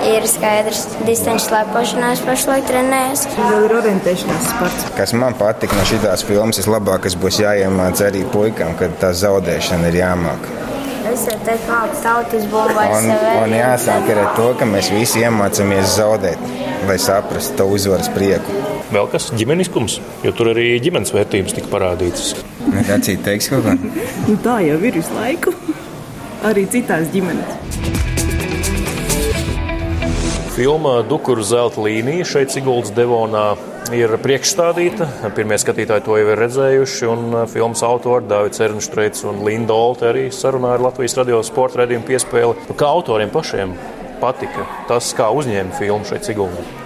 ir 0.09 0.27
skaidrs. 0.29 0.85
Distanču 1.07 1.49
slēpošanās 1.49 2.23
pašlaik 2.27 2.67
trenējas. 2.69 3.25
Vēl 3.37 3.69
ir 3.69 3.77
orientēšanās 3.81 4.51
sports. 4.51 4.87
Kas 4.99 5.15
man 5.17 5.37
patīk 5.39 5.75
no 5.77 5.87
šīs 5.89 6.27
filmas, 6.29 6.61
vislabākais 6.61 7.17
būs 7.21 7.41
jāiemāc 7.43 8.03
arī 8.05 8.25
puikam, 8.33 8.77
kad 8.81 8.97
tā 9.03 9.15
zaudēšana 9.17 9.91
ir 9.93 10.01
jāmāk. 10.03 10.49
Es 11.15 11.27
teicu, 11.29 11.57
kāda 11.69 11.99
tautas 12.03 12.47
bomba 12.51 12.87
ir. 12.89 12.95
Un, 12.97 13.11
un 13.45 13.53
jāsāk 13.55 14.09
ar 14.15 14.23
to, 14.39 14.49
ka 14.59 14.67
mēs 14.69 14.89
visi 14.95 15.23
iemācāmies 15.23 15.99
zaudēt, 15.99 16.41
lai 16.89 16.97
saprastu 16.99 17.59
to 17.61 17.69
uzvaras 17.77 18.09
prieku. 18.15 18.63
Vēl 18.95 19.09
kas 19.13 19.31
ģimeniskums, 19.37 19.99
jo 20.25 20.33
tur 20.37 20.53
arī 20.55 20.73
ģimenes 20.83 21.15
vērtības 21.15 21.57
tika 21.57 21.71
parādītas. 21.73 22.35
Kāds 22.89 23.09
cits 23.09 23.25
teiks 23.27 23.51
kaut 23.53 23.69
ko? 23.69 23.77
nu, 24.29 24.39
tā 24.45 24.59
jau 24.67 24.81
ir 24.81 24.99
visu 25.01 25.15
laiku. 25.19 25.55
Arī 26.45 26.67
citās 26.73 27.09
ģimenēs. 27.15 28.04
Filma 30.55 31.01
Dukuru 31.03 31.43
zelta 31.43 31.83
līnija 31.83 32.23
šeit 32.31 32.53
Siguldas 32.55 32.93
Devonā 32.95 33.57
ir 33.91 34.13
priekšstādīta. 34.23 35.09
Pirmie 35.35 35.59
skatītāji 35.59 36.05
to 36.07 36.15
jau 36.21 36.29
ir 36.31 36.39
redzējuši. 36.39 37.09
Uh, 37.11 37.41
filmas 37.51 37.83
autori 37.83 38.31
Dārvids 38.31 38.63
Ernštreits 38.63 39.27
un 39.27 39.43
Linda 39.43 39.75
Olte 39.75 40.07
arī 40.13 40.29
sarunāja 40.31 40.79
ar 40.79 40.87
Latvijas 40.87 41.19
radio 41.19 41.43
sporta 41.43 41.83
redzējumu 41.83 42.07
piespēli. 42.07 42.71
Kā 42.79 42.95
autoriem 42.95 43.35
pašiem 43.35 43.75
patika? 44.23 44.71
Tas, 44.87 45.11
kā 45.19 45.33
uzņēma 45.35 45.75
filmu 45.83 46.07
šeit 46.07 46.31
Siguldā. 46.31 46.84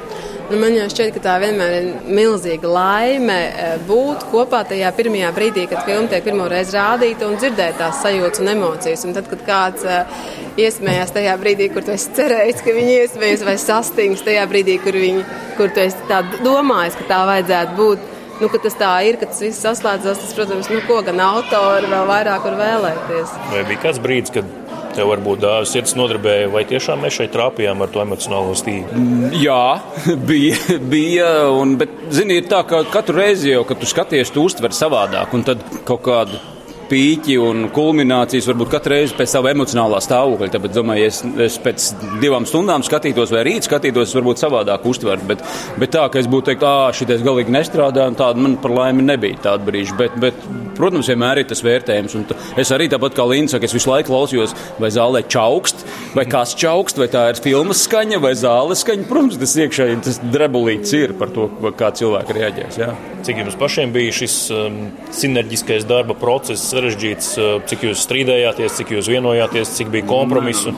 Nu, 0.49 0.57
man 0.57 0.73
jau 0.73 0.87
šķiet, 0.88 1.11
ka 1.12 1.21
tā 1.21 1.33
vienmēr 1.43 1.75
ir 1.76 1.88
milzīga 2.17 2.71
laime 2.73 3.35
eh, 3.37 3.73
būt 3.85 4.23
kopā 4.31 4.62
tajā 4.71 4.88
pirmajā 4.97 5.28
brīdī, 5.37 5.67
kad 5.69 5.83
filma 5.85 6.09
tiek 6.09 6.25
pirmo 6.25 6.47
reizi 6.49 6.73
rādīta 6.73 7.26
un 7.28 7.37
dzirdēt 7.37 7.76
tās 7.76 7.99
sajūtas 8.00 8.40
un 8.40 8.49
emocijas. 8.55 9.02
Un 9.05 9.12
tad, 9.17 9.28
kad 9.28 9.43
kāds 9.45 9.85
uh, 9.85 10.23
iesmējās 10.57 11.12
tajā 11.19 11.35
brīdī, 11.43 11.67
kur 11.75 11.85
tu 11.85 11.93
esi 11.93 12.14
cerējis, 12.17 12.62
ka 12.64 12.76
viņi 12.78 12.95
iesmējas, 13.02 13.45
vai 13.45 13.59
sastings 13.61 14.25
tajā 14.25 14.47
brīdī, 14.49 14.78
kur, 14.87 14.97
viņi, 14.97 15.26
kur 15.59 15.69
tu 15.76 15.85
esi 15.85 16.23
domājis, 16.40 16.97
ka 16.97 17.11
tā 17.12 17.21
vajadzētu 17.28 17.76
būt. 17.83 18.09
Nu, 18.38 18.49
ka 18.49 18.62
tas 18.62 18.78
tā 18.81 18.95
ir, 19.05 19.19
ka 19.21 19.28
tas 19.28 19.43
viss 19.45 19.61
saslēdzas, 19.67 20.23
tas, 20.23 20.33
protams, 20.38 20.73
nu, 20.73 20.81
ko 20.88 21.02
gan 21.05 21.21
autori 21.26 21.93
vēl 21.93 22.09
vairāk 22.09 22.49
var 22.49 22.57
vēlēties. 22.62 23.37
Vai 23.52 23.67
bija 23.69 23.85
kāds 23.85 24.00
brīdis, 24.00 24.33
kad 24.38 24.67
tev 24.97 25.11
varbūt 25.12 25.47
sirds 25.68 25.97
nodarbēja, 25.99 26.50
vai 26.52 26.64
tiešām 26.68 27.02
mēs 27.04 27.18
šeit 27.18 27.33
trāpījām 27.35 27.85
ar 27.85 27.92
to 27.95 28.02
emocionālo 28.04 28.54
stīgu? 28.59 28.92
Mm, 28.95 29.33
jā, 29.42 29.62
bija, 30.30 30.78
bija 30.90 31.33
un, 31.54 31.76
bet, 31.80 31.92
zini, 32.14 32.40
ir 32.40 32.49
tā, 32.50 32.62
ka 32.68 32.85
katru 32.92 33.21
reizi 33.21 33.52
jau, 33.52 33.64
kad 33.68 33.80
tu 33.80 33.88
skaties, 33.88 34.33
tu 34.35 34.45
uztver 34.47 34.75
savādāk, 34.76 35.35
un 35.37 35.45
tad 35.47 35.64
kaut 35.88 36.04
kādu 36.07 36.40
pīķi 36.88 37.37
un 37.42 37.66
kulminācijas 37.75 38.49
varbūt 38.50 38.73
katru 38.73 38.95
reizi 38.95 39.16
pēc 39.18 39.33
sava 39.33 39.52
emocionālā 39.54 40.00
stāvokļa. 40.04 40.50
Tāpēc, 40.54 40.75
domāju, 40.75 41.09
es, 41.09 41.21
es 41.49 41.59
pēc 41.62 41.88
divām 42.23 42.47
stundām 42.49 42.85
skatītos, 42.87 43.33
vai 43.35 43.45
rīt 43.49 43.68
skatītos, 43.68 44.14
varbūt 44.16 44.42
savādāk 44.42 44.87
uztvert. 44.88 45.25
Bet, 45.28 45.45
bet 45.80 45.95
tā, 45.95 46.07
ka 46.12 46.21
es 46.23 46.30
būtu 46.30 46.50
teikt, 46.50 46.66
ah, 46.68 46.88
šitais 46.97 47.25
galīgi 47.26 47.54
nestrādā, 47.54 48.09
un 48.11 48.18
tāda 48.18 48.45
man 48.45 48.59
par 48.62 48.75
laimi 48.76 49.07
nebija 49.07 49.42
tāda 49.49 49.68
brīža. 49.68 49.97
Bet, 49.99 50.16
bet, 50.23 50.45
protams, 50.78 51.11
vienmēr 51.11 51.42
ir 51.42 51.49
tas 51.50 51.64
vērtējums. 51.66 52.18
Un 52.18 52.26
es 52.61 52.73
arī 52.75 52.88
tāpat 52.92 53.16
kā 53.16 53.26
Līna 53.28 53.52
saka, 53.52 53.68
es 53.68 53.76
visu 53.76 53.92
laiku 53.92 54.12
klausījos, 54.12 54.57
vai 54.80 54.92
zālē 54.95 55.25
čaukst, 55.28 55.85
vai 56.15 56.25
kas 56.31 56.55
čaukst, 56.59 57.00
vai 57.00 57.11
tā 57.12 57.27
ir 57.33 57.43
filmas 57.43 57.83
skaņa, 57.88 58.23
vai 58.23 58.35
zāles 58.38 58.85
skaņa. 58.85 59.09
Protams, 59.11 59.38
tas 59.41 59.57
iekšēji 59.65 60.00
tas 60.07 60.21
drebulīts 60.23 60.95
ir 60.99 61.15
par 61.19 61.33
to, 61.35 61.49
kā 61.79 61.91
cilvēki 61.99 62.38
reaģēs. 62.38 62.81
Jā. 62.81 62.93
Cik 63.27 63.43
jums 63.43 63.57
pašiem 63.59 63.93
bija 63.93 64.15
šis 64.15 64.37
um, 64.55 64.79
sinerģiskais 65.15 65.87
darba 65.88 66.15
process? 66.19 66.69
sarežģīts. 66.69 67.31
Eh, 67.38 67.50
cik 67.71 67.85
jūs 67.88 68.03
strīdējāties, 68.07 68.77
cik 68.79 68.95
jūs 68.97 69.11
vienojāties, 69.11 69.75
cik 69.79 69.93
bija 69.93 70.07
kompromisu? 70.09 70.75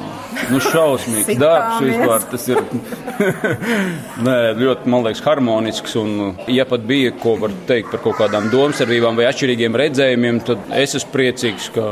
Nu, 0.51 0.61
šausmīgs 0.63 1.39
darbs 1.41 1.83
vispār. 1.85 2.27
Tas 2.31 2.47
ir 2.51 2.63
Nē, 4.27 4.37
ļoti, 4.61 4.91
man 4.91 5.07
liekas, 5.07 5.23
harmonisks. 5.27 5.97
Un, 6.01 6.37
ja 6.51 6.67
pat 6.69 6.85
bija 6.89 7.13
ko 7.21 7.37
var 7.41 7.55
teikt 7.69 7.93
par 7.95 8.05
kaut 8.05 8.19
kādām 8.21 8.51
domstarpībām 8.53 9.19
vai 9.19 9.29
atšķirīgiem 9.31 9.79
redzējumiem, 9.83 10.43
tad 10.47 10.71
es 10.79 10.97
esmu 10.99 11.15
priecīgs, 11.15 11.71
ka 11.75 11.87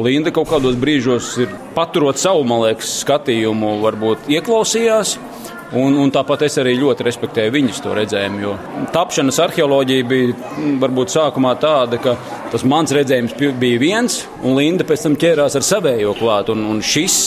Linda 0.00 0.32
kaut 0.32 0.48
kādos 0.48 0.76
brīžos 0.80 1.34
ir 1.42 1.50
paturot 1.76 2.16
savu, 2.16 2.46
man 2.48 2.62
liekas, 2.64 2.94
skatījumu, 3.02 3.74
varbūt 3.82 4.30
ieklausījās. 4.32 5.18
Un, 5.72 5.94
un 5.96 6.10
tāpat 6.12 6.42
es 6.44 6.58
arī 6.60 6.74
ļoti 6.76 7.04
respektēju 7.06 7.52
viņas 7.54 7.78
to 7.80 7.94
redzējumu. 7.96 8.40
Jo 8.44 8.56
tapšanas 8.92 9.38
arheoloģija 9.40 10.04
bija 10.08 10.34
varbūt 10.82 11.14
sākumā 11.14 11.54
tāda, 11.60 12.00
ka 12.00 12.16
tas 12.52 12.64
mans 12.68 12.92
redzējums 12.92 13.36
bija 13.40 13.80
viens, 13.80 14.18
un 14.44 14.58
Linda 14.58 14.84
pēc 14.88 15.06
tam 15.06 15.16
ķērās 15.20 15.56
ar 15.56 15.64
savējo 15.64 16.12
klāt. 16.20 16.52
Un, 16.52 16.66
un 16.74 16.82
šis 16.84 17.18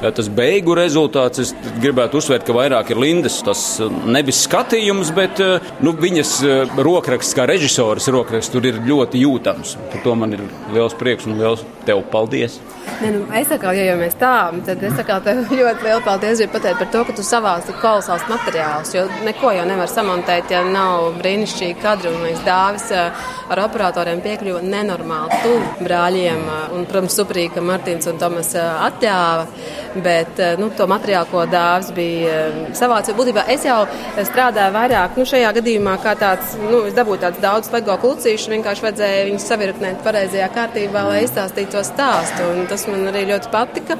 tas 0.00 0.30
beigu 0.32 0.74
rezultāts, 0.78 1.42
es 1.42 1.54
gribētu 1.82 2.20
uzsvērt, 2.20 2.46
ka 2.48 2.56
vairāk 2.56 2.92
ir 2.92 3.00
Lindas 3.00 3.40
tas 3.44 3.64
nevis 4.08 4.44
skatījums, 4.46 5.12
bet 5.16 5.42
nu, 5.84 5.94
viņas 6.00 6.34
rokraksts, 6.80 7.36
kā 7.36 7.46
režisoras 7.50 8.08
rokraksts, 8.12 8.52
tur 8.54 8.68
ir 8.68 8.80
ļoti 8.86 9.24
jūtams. 9.24 9.76
Par 9.92 10.04
to 10.04 10.16
man 10.18 10.36
ir 10.36 10.44
liels 10.74 10.96
prieks 10.98 11.28
un 11.28 11.38
liels 11.40 11.64
tev 11.88 12.04
paldies! 12.12 12.60
Ne, 13.00 13.10
nu, 13.14 13.20
es 13.36 13.48
saku, 13.48 13.70
ja 13.76 13.84
jau 13.86 13.96
mēs 14.00 14.16
tā, 14.20 14.32
tad 14.66 14.82
es 14.84 14.96
saku, 14.98 15.16
tev 15.24 15.40
ļoti 15.58 15.86
lielu 15.86 16.02
paldies 16.04 16.42
pateikt 16.52 16.82
par 16.82 16.90
to, 16.92 17.02
ka 17.08 17.14
tu 17.16 17.24
savāc 17.24 17.64
tik 17.68 17.78
kolosāls 17.80 18.26
materiāls, 18.28 18.92
jo 18.96 19.06
neko 19.24 19.52
jau 19.56 19.64
nevar 19.68 19.88
samontēt, 19.88 20.50
ja 20.52 20.60
nav 20.66 21.06
brīnišķīgi 21.20 21.78
kadri, 21.80 22.12
un 22.12 22.24
mēs 22.26 22.42
dāvis 22.44 22.90
eh, 22.96 23.24
ar 23.50 23.62
operatoriem 23.64 24.20
piekļuva 24.24 24.60
nenormāli 24.66 25.40
tuvu 25.44 25.86
brāļiem, 25.86 26.44
eh, 26.44 26.74
un, 26.76 26.84
protams, 26.90 27.16
suprīgi, 27.20 27.54
ka 27.56 27.64
Martins 27.64 28.10
un 28.10 28.20
Tomas 28.20 28.52
eh, 28.58 28.84
atļāva, 28.90 29.46
bet, 29.94 30.40
nu, 30.60 30.70
to 30.76 30.86
materiālu, 30.90 31.28
ko 31.30 31.44
dāvis 31.50 31.90
bija 31.96 32.40
savāc, 32.78 33.10
jo 33.10 33.16
būtībā 33.18 33.46
es 33.54 33.64
jau 33.66 33.82
strādāju 34.16 34.74
vairāk, 34.76 35.18
nu, 35.18 35.26
šajā 35.28 35.52
gadījumā 35.60 35.96
kā 36.04 36.14
tāds, 36.20 36.56
nu, 36.60 36.84
es 36.88 36.96
dabūju 36.96 37.24
tāds 37.26 37.42
daudz 37.42 37.70
lego 37.74 37.96
klucīšu, 38.02 38.54
vienkārši 38.54 38.86
vajadzēja 38.86 39.24
viņus 39.30 39.48
savirknēt 39.52 40.04
pareizajā 40.06 40.50
kārtībā, 40.54 41.06
lai 41.10 41.24
izstāstītu 41.26 41.78
to 41.78 41.86
stāstu, 41.86 42.46
un 42.54 42.68
tas 42.70 42.86
man 42.90 43.08
arī 43.12 43.26
ļoti 43.32 43.50
patika. 43.54 43.98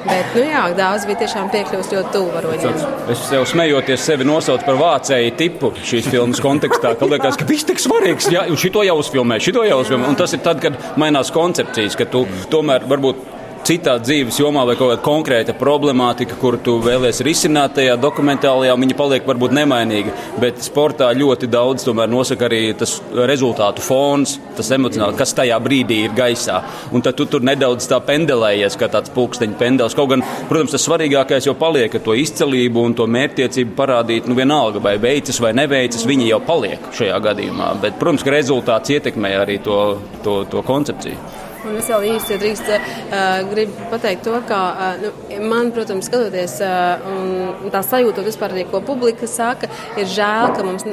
Bet, 0.00 0.30
nu 0.32 0.46
jā, 0.46 0.62
dāvāts 0.72 1.04
bija 1.04 1.18
tiešām 1.20 1.50
piekļuvis 1.52 1.90
ļoti 1.92 2.12
tuvu 2.14 2.30
varoņiem. 2.32 2.78
Es 3.12 3.26
jau 3.34 3.42
smejoties 3.44 4.06
sevi 4.08 4.24
nosaucu 4.24 4.64
par 4.64 4.78
vācēju 4.80 5.34
tipu 5.36 5.74
šīs 5.76 6.08
filmas 6.08 6.40
kontekstā, 6.40 6.94
ka 6.96 7.08
liekas, 7.10 7.36
ka 7.36 7.44
viss 7.48 7.68
tik 7.68 7.82
svarīgs, 7.82 8.30
un 8.40 8.56
šito 8.60 8.80
jau 8.86 8.96
uzfilmē, 9.02 9.36
šito 9.44 9.66
jau 9.68 9.82
uzfilmē. 9.82 10.08
Un 10.08 10.16
tas 10.16 10.32
ir 10.32 10.40
tad, 10.46 10.62
kad 10.64 10.96
mainās 11.00 11.28
koncepcijas, 11.34 11.98
ka 12.00 12.08
tu 12.08 12.24
tomēr 12.48 12.88
varbūt 12.88 13.20
citā 13.66 13.96
dzīves 14.00 14.38
jomā 14.40 14.64
vai 14.68 14.76
kaut 14.78 14.92
kāda 14.92 15.02
konkrēta 15.04 15.54
problemātika, 15.58 16.36
kur 16.40 16.56
tu 16.64 16.78
vēlēsies 16.82 17.24
risināt 17.26 17.76
tajā 17.76 17.96
dokumentālajā, 18.00 18.76
viņa 18.80 18.96
paliek 18.98 19.26
varbūt 19.28 19.54
nemainīga. 19.56 20.14
Bet 20.42 20.62
sportā 20.64 21.10
ļoti 21.16 21.48
daudz 21.50 21.84
tomēr 21.86 22.10
nosaka 22.10 22.48
arī 22.48 22.62
tas 22.78 22.96
rezultātu 23.30 23.84
fons, 23.84 24.36
tas 24.58 24.70
emocionāli, 24.76 25.18
kas 25.18 25.34
tajā 25.36 25.58
brīdī 25.62 26.02
ir 26.06 26.16
gaisā. 26.16 26.60
Un 26.94 27.04
tad 27.04 27.18
tu 27.18 27.26
tur 27.30 27.44
nedaudz 27.46 27.88
tā 27.90 28.00
pendelējies, 28.06 28.78
kā 28.80 28.90
tāds 28.92 29.12
pulksteņa 29.14 29.58
pendels. 29.60 29.96
Kaut 29.98 30.12
gan, 30.14 30.24
protams, 30.48 30.74
tas 30.76 30.86
svarīgākais 30.88 31.48
jau 31.48 31.56
paliek, 31.58 31.90
ka 31.92 32.02
to 32.04 32.16
izcelību 32.18 32.86
un 32.88 32.96
to 32.98 33.06
mērķtiecību 33.10 33.76
parādīt, 33.78 34.30
nu 34.30 34.38
vienalga, 34.38 34.82
vai 34.82 34.96
veicas 35.02 35.40
vai 35.42 35.52
neveicas, 35.56 36.06
viņi 36.08 36.32
jau 36.32 36.40
paliek 36.46 36.90
šajā 36.96 37.20
gadījumā. 37.28 37.74
Bet, 37.84 38.00
protams, 38.00 38.24
ka 38.26 38.34
rezultāts 38.34 38.96
ietekmē 38.96 39.36
arī 39.42 39.60
to, 39.64 39.78
to, 40.24 40.42
to 40.50 40.64
koncepciju. 40.66 41.49
Un 41.68 41.76
es 41.76 41.88
vēl 41.90 42.06
īsti 42.14 42.38
drīkst, 42.40 42.68
uh, 42.70 43.40
gribu 43.50 43.88
pateikt 43.92 44.24
to, 44.24 44.36
ka 44.48 44.60
uh, 44.70 45.02
nu, 45.02 45.40
man, 45.50 45.70
protams, 45.76 46.08
skatoties 46.08 46.56
uh, 46.64 47.02
un 47.10 47.72
tā 47.72 47.82
sajūta 47.84 48.24
vispār 48.24 48.54
arī, 48.54 48.64
ko 48.70 48.80
publika 48.84 49.28
saka, 49.30 49.68
ir 50.00 50.08
žēl, 50.08 50.54
ka 50.56 50.64
mums 50.66 50.86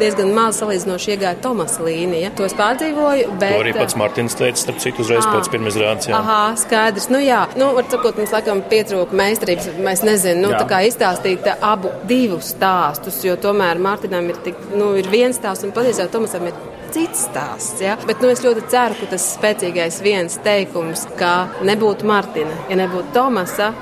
diezgan 0.00 0.32
maz 0.36 0.60
salīdzinoši 0.62 1.14
iegāja 1.14 1.36
Tomasa 1.44 1.84
līnija. 1.84 2.32
To 2.38 2.46
es 2.48 2.56
pārdzīvoju, 2.56 3.34
bet... 3.40 3.56
To 3.56 3.64
arī 3.66 3.74
pats 3.76 3.98
Martins 4.00 4.38
teica, 4.38 4.60
starp 4.62 4.80
citu, 4.82 5.04
uzreiz 5.04 5.26
à, 5.26 5.34
pēc 5.36 5.50
pirmās 5.52 5.78
rādes. 5.80 6.10
Aha, 6.16 6.40
skaidrs. 6.60 7.10
Nu 7.12 7.20
jā, 7.22 7.42
nu, 7.60 7.70
var 7.76 7.88
sakot, 7.92 8.16
mums 8.20 8.32
laikam 8.34 8.62
pietrūka 8.70 9.16
meistarības, 9.16 9.68
mēs 9.84 10.04
nezinu, 10.06 10.46
nu, 10.46 10.54
jā. 10.54 10.62
tā 10.62 10.70
kā 10.72 10.80
izstāstīt 10.88 11.50
abu 11.56 11.92
divus 12.08 12.54
stāstus, 12.56 13.20
jo 13.26 13.36
tomēr 13.40 13.80
Martinam 13.82 14.32
ir 14.32 14.40
tik, 14.46 14.58
nu, 14.74 14.94
ir 14.98 15.10
viens 15.12 15.36
stāsts 15.36 15.66
un 15.66 15.76
patiesībā 15.76 16.08
Tomasam 16.12 16.48
ir 16.48 16.56
cits 16.96 17.26
stāsts. 17.28 17.82
Ja? 17.84 17.96
Bet 18.08 18.22
nu, 18.24 18.30
es 18.32 18.42
ļoti 18.44 18.64
ceru, 18.72 18.96
ka 19.00 19.10
tas 19.12 19.28
spēcīgais 19.36 20.00
viens 20.04 20.38
teikums, 20.44 21.04
ka 21.20 21.32
nebūtu 21.66 22.08
Martina, 22.08 22.56
ja 22.70 22.78
nebūtu 22.80 23.12
Tomasa, 23.16 23.72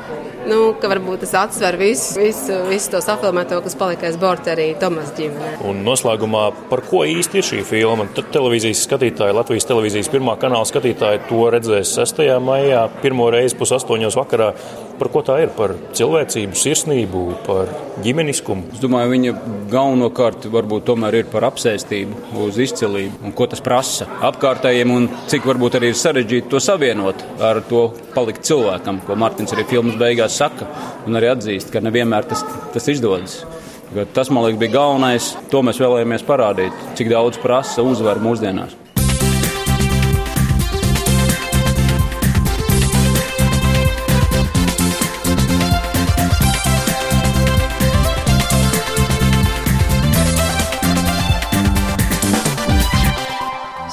nu, 0.48 0.58
ka 0.80 0.90
varbūt 0.92 1.24
tas 1.24 1.34
atsver 1.44 1.78
visu, 1.80 2.18
visu, 2.20 2.58
visu 2.68 2.92
to 2.92 3.00
safilmēto, 3.04 3.60
kas 3.64 3.76
palika 3.78 4.08
aiz 4.08 4.18
borta 4.20 4.52
arī 4.54 4.70
Tomas 4.80 5.12
ģimenē. 5.16 5.54
Un 5.68 5.82
noslēgumā, 5.86 6.44
par 6.70 6.84
ko 6.88 7.04
īsti 7.08 7.40
ir 7.40 7.48
šī 7.48 7.60
filma? 7.68 8.06
Tad 8.16 8.30
televīzijas 8.34 8.84
skatītāji, 8.86 9.36
Latvijas 9.36 9.68
televīzijas 9.70 10.10
pirmā 10.12 10.36
kanāla 10.40 10.68
skatītāji 10.68 11.24
to 11.30 11.44
redzēs 11.54 11.94
6. 11.98 12.24
maijā, 12.44 12.86
pirmo 13.02 13.30
reizi 13.34 13.58
pusaustoņos 13.60 14.18
vakarā. 14.20 14.52
Par 14.94 15.10
ko 15.10 15.24
tā 15.26 15.40
ir? 15.42 15.50
Par 15.56 15.74
cilvēcību, 15.96 16.54
sirsnību, 16.54 17.22
par 17.48 17.70
ģimeniskumu? 18.04 18.68
Es 18.76 18.82
domāju, 18.82 19.10
viņa 19.16 19.32
galvenokārt 19.72 20.46
varbūt 20.52 20.86
tomēr 20.90 21.18
ir 21.18 21.30
par 21.32 21.48
apsēstību, 21.48 22.20
uz 22.44 22.60
izcilību 22.62 23.26
un 23.26 23.34
ko 23.34 23.48
tas 23.50 23.62
prasa 23.64 24.06
apkārtējiem 24.28 24.94
un 24.94 25.08
cik 25.30 25.48
varbūt 25.50 25.80
arī 25.80 25.90
ir 25.90 25.98
sarežģīti 25.98 26.52
to 26.52 26.62
savienot 26.62 27.24
ar 27.42 27.62
to 27.66 27.88
palikt 28.14 28.46
cilvēkam, 28.46 29.00
ko 29.06 29.18
Mārtiņš 29.18 29.56
arī 29.56 29.66
filmas 29.72 29.98
beigās 29.98 30.33
saka 30.34 30.68
un 31.06 31.18
arī 31.18 31.30
atzīst, 31.32 31.72
ka 31.72 31.82
nevienmēr 31.84 32.26
tas, 32.30 32.44
tas 32.74 32.88
izdodas. 32.92 33.42
Tas, 34.14 34.30
man 34.30 34.42
liekas, 34.42 34.58
bija 34.58 34.74
galvenais. 34.74 35.34
To 35.52 35.60
mēs 35.62 35.78
vēlējāmies 35.78 36.24
parādīt, 36.26 36.80
cik 36.98 37.12
daudz 37.12 37.38
prasa 37.38 37.84
uzvaru 37.86 38.24
mūsdienās. 38.24 38.74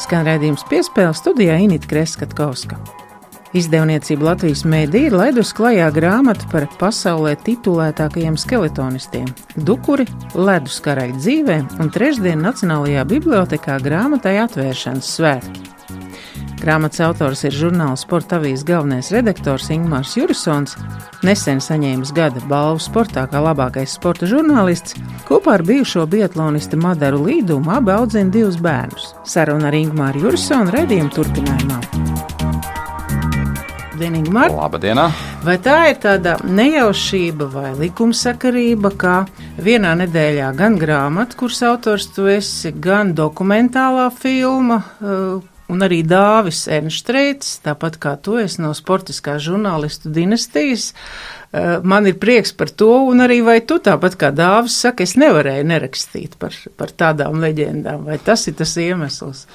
Skan 0.01 0.25
redzējums 0.27 0.65
piespēle 0.67 1.13
studijā 1.15 1.61
Inita 1.63 1.87
Kreskavska. 1.87 2.81
Izdevniecība 3.51 4.29
Latvijas 4.29 4.61
mēdī 4.63 5.07
ir 5.09 5.15
laidusi 5.15 5.51
klajā 5.57 5.89
grāmatu 5.91 6.47
par 6.53 6.69
pasaulē 6.79 7.33
titulētākajiem 7.43 8.37
skeletonistiem- 8.39 9.27
Dukuri, 9.67 10.07
Ledus 10.35 10.79
karaļa 10.79 11.17
dzīvē 11.19 11.57
un 11.83 11.91
trešdien 11.91 12.39
Nacionālajā 12.39 13.03
bibliotekā 13.05 13.75
grāmatai 13.83 14.37
atvēršanas 14.45 15.11
svētki. 15.17 15.67
Grāmatas 16.61 17.01
autors 17.01 17.43
ir 17.43 17.51
žurnāla 17.51 17.97
sporta 17.97 18.37
avīzes 18.37 18.63
galvenais 18.63 19.09
redaktors 19.11 19.67
Ingmārs 19.73 20.13
Jurisons, 20.15 20.77
nesen 21.25 21.57
saņēmis 21.57 22.13
gada 22.13 22.39
balvu 22.47 22.79
sportā 22.79 23.25
kā 23.27 23.41
labākais 23.41 23.97
sporta 23.97 24.29
žurnālists. 24.29 24.95
Kopā 25.25 25.57
ar 25.57 25.63
bijušo 25.63 26.05
biatlonistu 26.05 26.77
Madaru 26.77 27.25
Līdumu 27.25 27.73
abi 27.73 27.91
audzina 27.91 28.29
divus 28.29 28.61
bērnus. 28.61 29.15
Saruna 29.25 29.67
ar 29.67 29.73
Ingmāru 29.73 30.27
Jurisonu 30.27 30.71
redzējumu 30.71 31.15
turpinājumā. 31.17 32.10
Labdien, 34.01 34.15
Ingmar! 34.17 34.49
Labdien! 34.49 34.99
Vai 35.45 35.59
tā 35.61 35.75
ir 35.91 35.99
tāda 36.01 36.31
nejaušība 36.41 37.45
vai 37.53 37.67
likumsakarība, 37.77 38.89
ka 38.97 39.11
vienā 39.61 39.91
nedēļā 39.99 40.47
gan 40.57 40.79
grāmata, 40.81 41.37
kuras 41.37 41.59
autors 41.67 42.07
tu 42.15 42.25
esi, 42.25 42.71
gan 42.73 43.11
dokumentālā 43.13 44.07
filma, 44.15 44.79
uh, 45.05 45.35
un 45.69 45.85
arī 45.85 45.99
Dāvis 46.01 46.63
Enštreits, 46.65 47.59
tāpat 47.61 47.99
kā 48.01 48.15
tu 48.17 48.39
esi 48.41 48.63
no 48.63 48.71
sportiskā 48.73 49.35
žurnālistu 49.37 50.09
dinastijas. 50.09 50.95
Uh, 51.53 51.77
man 51.85 52.09
ir 52.09 52.17
prieks 52.17 52.55
par 52.57 52.73
to, 52.73 52.89
un 53.11 53.21
arī 53.21 53.43
vai 53.45 53.59
tu 53.61 53.77
tāpat 53.77 54.17
kā 54.17 54.31
Dāvis 54.33 54.79
saka, 54.81 55.05
es 55.05 55.13
nevarēju 55.13 55.67
nerakstīt 55.75 56.39
par, 56.41 56.57
par 56.73 56.89
tādām 56.89 57.37
leģendām, 57.45 58.09
vai 58.09 58.17
tas 58.17 58.49
ir 58.49 58.57
tas 58.63 58.73
iemesls? 58.81 59.45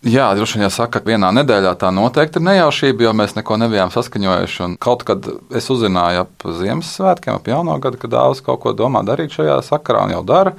Jā, 0.00 0.30
droši 0.32 0.56
vien 0.56 0.64
jāsaka, 0.64 1.02
ka 1.02 1.10
vienā 1.10 1.28
nedēļā 1.36 1.74
tā 1.76 1.90
noteikti 1.92 2.40
ir 2.40 2.44
nejaušība, 2.46 3.04
jo 3.04 3.10
mēs 3.18 3.34
neko 3.36 3.58
nebijām 3.60 3.90
saskaņojuši. 3.92 4.60
Un 4.64 4.76
kaut 4.80 5.02
kad 5.04 5.26
es 5.52 5.66
uzzināju 5.68 6.22
ap 6.22 6.46
Ziemassvētkiem, 6.56 7.36
ap 7.36 7.50
jauno 7.50 7.74
gadu, 7.84 8.00
kad 8.00 8.14
dāvāts 8.14 8.40
kaut 8.46 8.62
ko 8.62 8.72
domā 8.72 9.02
darīt 9.04 9.36
šajā 9.36 9.58
sakarā 9.66 10.06
un 10.08 10.14
jau 10.14 10.22
dara. 10.24 10.54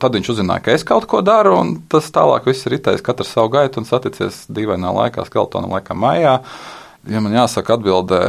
Tad 0.00 0.16
viņš 0.16 0.30
uzzināja, 0.32 0.64
ka 0.64 0.72
es 0.72 0.84
kaut 0.88 1.04
ko 1.12 1.20
daru, 1.24 1.52
un 1.60 1.74
tas 1.92 2.08
tālāk 2.12 2.48
viss 2.48 2.64
ir 2.64 2.78
itējis 2.78 3.04
katrs 3.04 3.34
savu 3.36 3.52
gaitu 3.52 3.82
un 3.82 3.88
saticies 3.88 4.46
dīvainā 4.48 4.94
laikā, 5.02 5.26
Skeltona 5.28 5.68
laikā 5.74 5.96
maijā. 5.96 6.38
Ja 7.12 7.20
man 7.20 7.36
jāsaka 7.36 7.76
atbildē, 7.76 8.22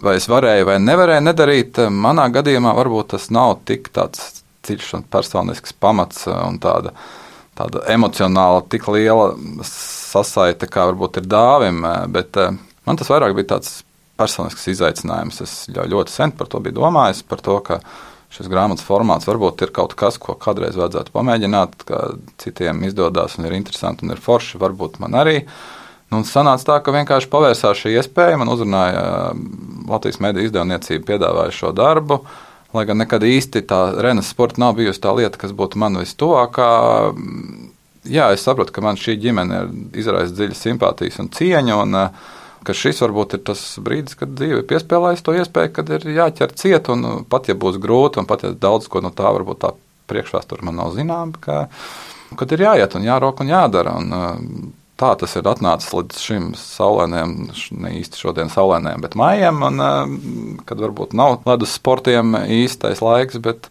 vai 0.00 0.16
es 0.16 0.30
varēju 0.32 0.70
vai 0.70 0.78
nevarēju 0.80 1.26
nedarīt, 1.28 1.84
manā 1.92 2.30
gadījumā 2.32 2.72
varbūt 2.80 3.12
tas 3.12 3.28
nav 3.28 3.58
tik 3.68 3.92
tāds 3.92 4.40
dziļš 4.64 4.90
un 4.96 5.06
personisks 5.12 5.76
pamats 5.76 6.24
un 6.32 6.56
tāda 6.60 6.96
tāda 7.56 7.82
emocionāla, 7.92 8.64
tik 8.70 8.88
liela 8.92 9.30
sasaite, 9.66 10.68
kā 10.70 10.86
varbūt 10.90 11.22
ir 11.22 11.28
dāvim, 11.30 11.84
bet 12.12 12.36
eh, 12.40 12.56
man 12.88 13.00
tas 13.00 13.10
vairāk 13.12 13.36
bija 13.36 13.56
tāds 13.56 13.80
personisks 14.16 14.68
izaicinājums. 14.72 15.40
Es 15.44 15.54
ļoti 15.72 16.12
sen 16.12 16.34
par 16.36 16.50
to 16.52 16.60
biju 16.64 16.78
domājis, 16.80 17.24
par 17.28 17.42
to, 17.44 17.58
ka 17.64 17.80
šis 18.32 18.50
grāmatas 18.52 18.84
formāts 18.84 19.28
varbūt 19.28 19.66
ir 19.66 19.72
kaut 19.76 19.94
kas, 19.98 20.18
ko 20.20 20.34
kādreiz 20.40 20.76
vajadzētu 20.76 21.14
pamēģināt, 21.14 21.84
ka 21.88 22.02
citiem 22.42 22.82
izdodas 22.88 23.38
un 23.38 23.48
ir 23.48 23.56
interesanti 23.56 24.06
un 24.06 24.14
ir 24.16 24.22
forši, 24.22 24.60
varbūt 24.60 24.98
man 25.04 25.16
arī. 25.20 25.42
Nu, 26.12 26.20
sanāca 26.26 26.68
tā, 26.68 26.80
ka 26.86 26.94
vienkārši 26.94 27.30
pavērsās 27.32 27.80
šī 27.82 27.96
iespēja, 27.98 28.38
man 28.40 28.52
uzrunāja 28.52 29.06
eh, 29.06 29.46
Latvijas 29.90 30.20
mediju 30.22 30.50
izdevniecība, 30.50 31.06
piedāvāja 31.14 31.54
šo 31.54 31.72
darbu. 31.76 32.20
Lai 32.76 32.84
gan 32.84 33.00
nekad 33.00 33.24
īsti 33.24 33.64
tā 33.70 33.80
Renes 34.04 34.28
sporta 34.32 34.60
nav 34.60 34.76
bijusi 34.76 35.00
tā 35.00 35.14
lieta, 35.16 35.40
kas 35.40 35.54
būtu 35.56 35.80
man 35.80 35.96
vistuvākā, 36.02 36.70
jā, 38.10 38.30
es 38.34 38.44
saprotu, 38.46 38.74
ka 38.74 38.84
man 38.84 38.98
šī 39.00 39.16
ģimene 39.22 39.62
izraisa 39.98 40.34
dziļas 40.34 40.64
simpātijas 40.68 41.20
un 41.22 41.30
cieņu. 41.32 41.78
Un, 41.82 41.94
eh, 42.02 42.34
ka 42.66 42.74
šis 42.74 43.00
varbūt 43.04 43.36
ir 43.38 43.44
tas 43.46 43.60
brīdis, 43.78 44.16
kad 44.18 44.34
dzīve 44.34 44.64
piespēlējas 44.66 45.22
to 45.22 45.36
iespēju, 45.38 45.72
kad 45.72 45.90
ir 45.90 46.08
jāķer 46.16 46.54
ciet, 46.58 46.88
un 46.92 47.04
eh, 47.04 47.20
pat 47.30 47.48
ja 47.48 47.54
būs 47.54 47.78
grūti, 47.82 48.18
un 48.18 48.26
pat 48.26 48.42
ja 48.42 48.50
daudz 48.50 48.88
ko 48.88 49.00
no 49.00 49.10
tā 49.10 49.30
varbūt 49.30 49.62
tā 49.62 49.72
priekšvēsture 50.10 50.66
man 50.66 50.76
nav 50.78 50.94
zināma, 50.94 51.34
ka, 51.40 51.68
kad 52.36 52.52
ir 52.52 52.66
jāiet 52.66 52.94
un 52.94 53.06
jārok 53.06 53.40
un 53.42 53.54
jādara. 53.54 53.96
Un, 54.00 54.12
eh, 54.12 54.85
Tā 54.96 55.10
tas 55.20 55.34
ir 55.36 55.44
atnācis 55.44 55.92
līdz 55.92 56.20
šim 56.24 56.44
saulēniem, 56.56 57.34
ne 57.82 57.90
īsti 57.98 58.20
šodien 58.22 58.48
saulēniem, 58.52 59.02
bet 59.04 59.16
maijam, 59.18 59.60
un 59.66 60.62
kad 60.64 60.80
varbūt 60.80 61.12
nav 61.16 61.42
ledus 61.44 61.74
sportiem 61.76 62.32
īstais 62.62 63.04
laiks, 63.04 63.36
bet 63.44 63.68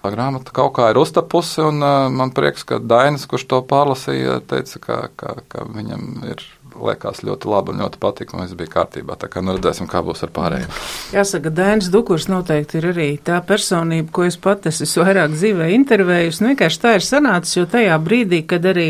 Tā 0.00 0.08
grāmata 0.14 0.52
kaut 0.56 0.72
kā 0.78 0.86
ir 0.88 0.96
uztapusi, 0.96 1.60
un 1.60 1.82
man 2.16 2.30
prieks, 2.32 2.62
ka 2.64 2.78
Dainis, 2.80 3.26
kurš 3.28 3.44
to 3.50 3.58
pārlasīja, 3.68 4.38
teica, 4.48 4.80
ka, 4.80 4.96
ka, 5.12 5.34
ka 5.52 5.64
viņam 5.68 6.22
ir 6.30 6.40
liekas 6.76 7.22
ļoti 7.26 7.50
labi 7.50 7.74
un 7.74 7.82
ļoti 7.84 8.00
patīk, 8.02 8.34
un 8.34 8.44
viss 8.44 8.56
bija 8.58 8.72
kārtībā. 8.74 9.16
Tā 9.20 9.30
kā 9.32 9.42
nu 9.44 9.56
redzēsim, 9.56 9.88
kā 9.90 10.02
būs 10.06 10.24
ar 10.26 10.32
pārējiem. 10.36 10.80
Jāsaka, 11.16 11.52
Dainis 11.54 11.90
Dukurs 11.92 12.28
noteikti 12.30 12.80
ir 12.80 12.90
arī 12.92 13.08
tā 13.24 13.40
personība, 13.46 14.10
ko 14.14 14.26
es 14.28 14.38
pat 14.40 14.68
esmu 14.70 15.04
vairāk 15.04 15.34
dzīvē 15.36 15.70
intervējusi. 15.76 16.42
Nu, 16.44 16.52
vienkārši 16.52 16.82
tā 16.82 16.96
ir 16.98 17.06
sanācis, 17.06 17.56
jo 17.58 17.66
tajā 17.70 17.96
brīdī, 18.02 18.42
kad 18.48 18.66
arī 18.70 18.88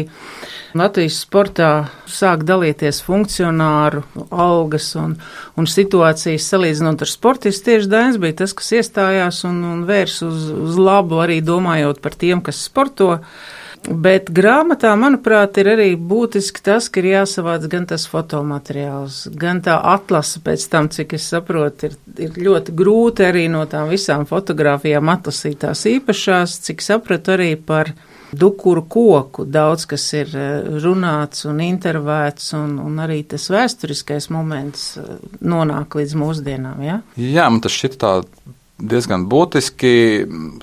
Latvijas 0.77 1.19
sportā 1.25 1.71
sāk 2.11 2.45
dalīties 2.47 3.01
funkcionāru 3.03 4.05
algas 4.31 4.93
un, 4.99 5.17
un 5.59 5.67
situācijas 5.67 6.47
salīdzinot 6.53 7.03
ar 7.03 7.11
sportistu. 7.11 7.71
Tieši 7.71 7.91
Dainis 7.91 8.21
bija 8.23 8.43
tas, 8.43 8.55
kas 8.57 8.71
iestājās 8.79 9.43
un, 9.49 9.63
un 9.67 9.83
vērs 9.89 10.21
uz, 10.27 10.47
uz 10.55 10.79
labu 10.79 11.19
arī 11.25 11.41
domājot 11.43 12.03
par 12.05 12.15
tiem, 12.19 12.43
kas 12.45 12.63
sporto. 12.69 13.17
Bet 13.89 14.29
grāmatā, 14.37 14.93
manuprāt, 14.99 15.57
ir 15.63 15.71
arī 15.73 15.89
būtiski 15.97 16.61
tas, 16.63 16.91
ka 16.93 17.01
ir 17.01 17.09
jāsavāc 17.15 17.65
gan 17.73 17.87
tas 17.89 18.05
fotomateriāls, 18.11 19.23
gan 19.41 19.63
tā 19.65 19.79
atlase 19.95 20.43
pēc 20.45 20.67
tam, 20.71 20.91
cik 20.93 21.17
es 21.17 21.31
saprotu, 21.33 21.89
ir, 21.89 21.97
ir 22.29 22.37
ļoti 22.45 22.75
grūti 22.77 23.25
arī 23.25 23.47
no 23.49 23.65
tām 23.71 23.89
visām 23.91 24.27
fotografijām 24.29 25.09
atlasīt 25.15 25.63
tās 25.65 25.87
īpašās, 25.89 26.59
cik 26.69 26.85
sapratu 26.85 27.35
arī 27.39 27.55
par 27.57 27.95
dukuru 28.37 28.85
koku. 28.85 29.49
Daudz 29.49 29.89
kas 29.91 30.05
ir 30.19 30.37
eh, 30.37 30.71
runāts 30.85 31.49
un 31.49 31.65
intervēts, 31.65 32.53
un, 32.61 32.77
un 32.85 33.03
arī 33.03 33.23
tas 33.33 33.49
vēsturiskais 33.51 34.29
moments 34.35 34.93
eh, 35.01 35.13
nonāk 35.41 35.97
līdz 35.99 36.17
mūsdienām. 36.21 36.85
Ja? 36.85 37.01
Jā, 37.17 37.49
man 37.49 37.65
tas 37.65 37.75
šķiet 37.81 37.99
tā 38.05 38.19
diezgan 38.81 39.27
būtiski 39.31 39.93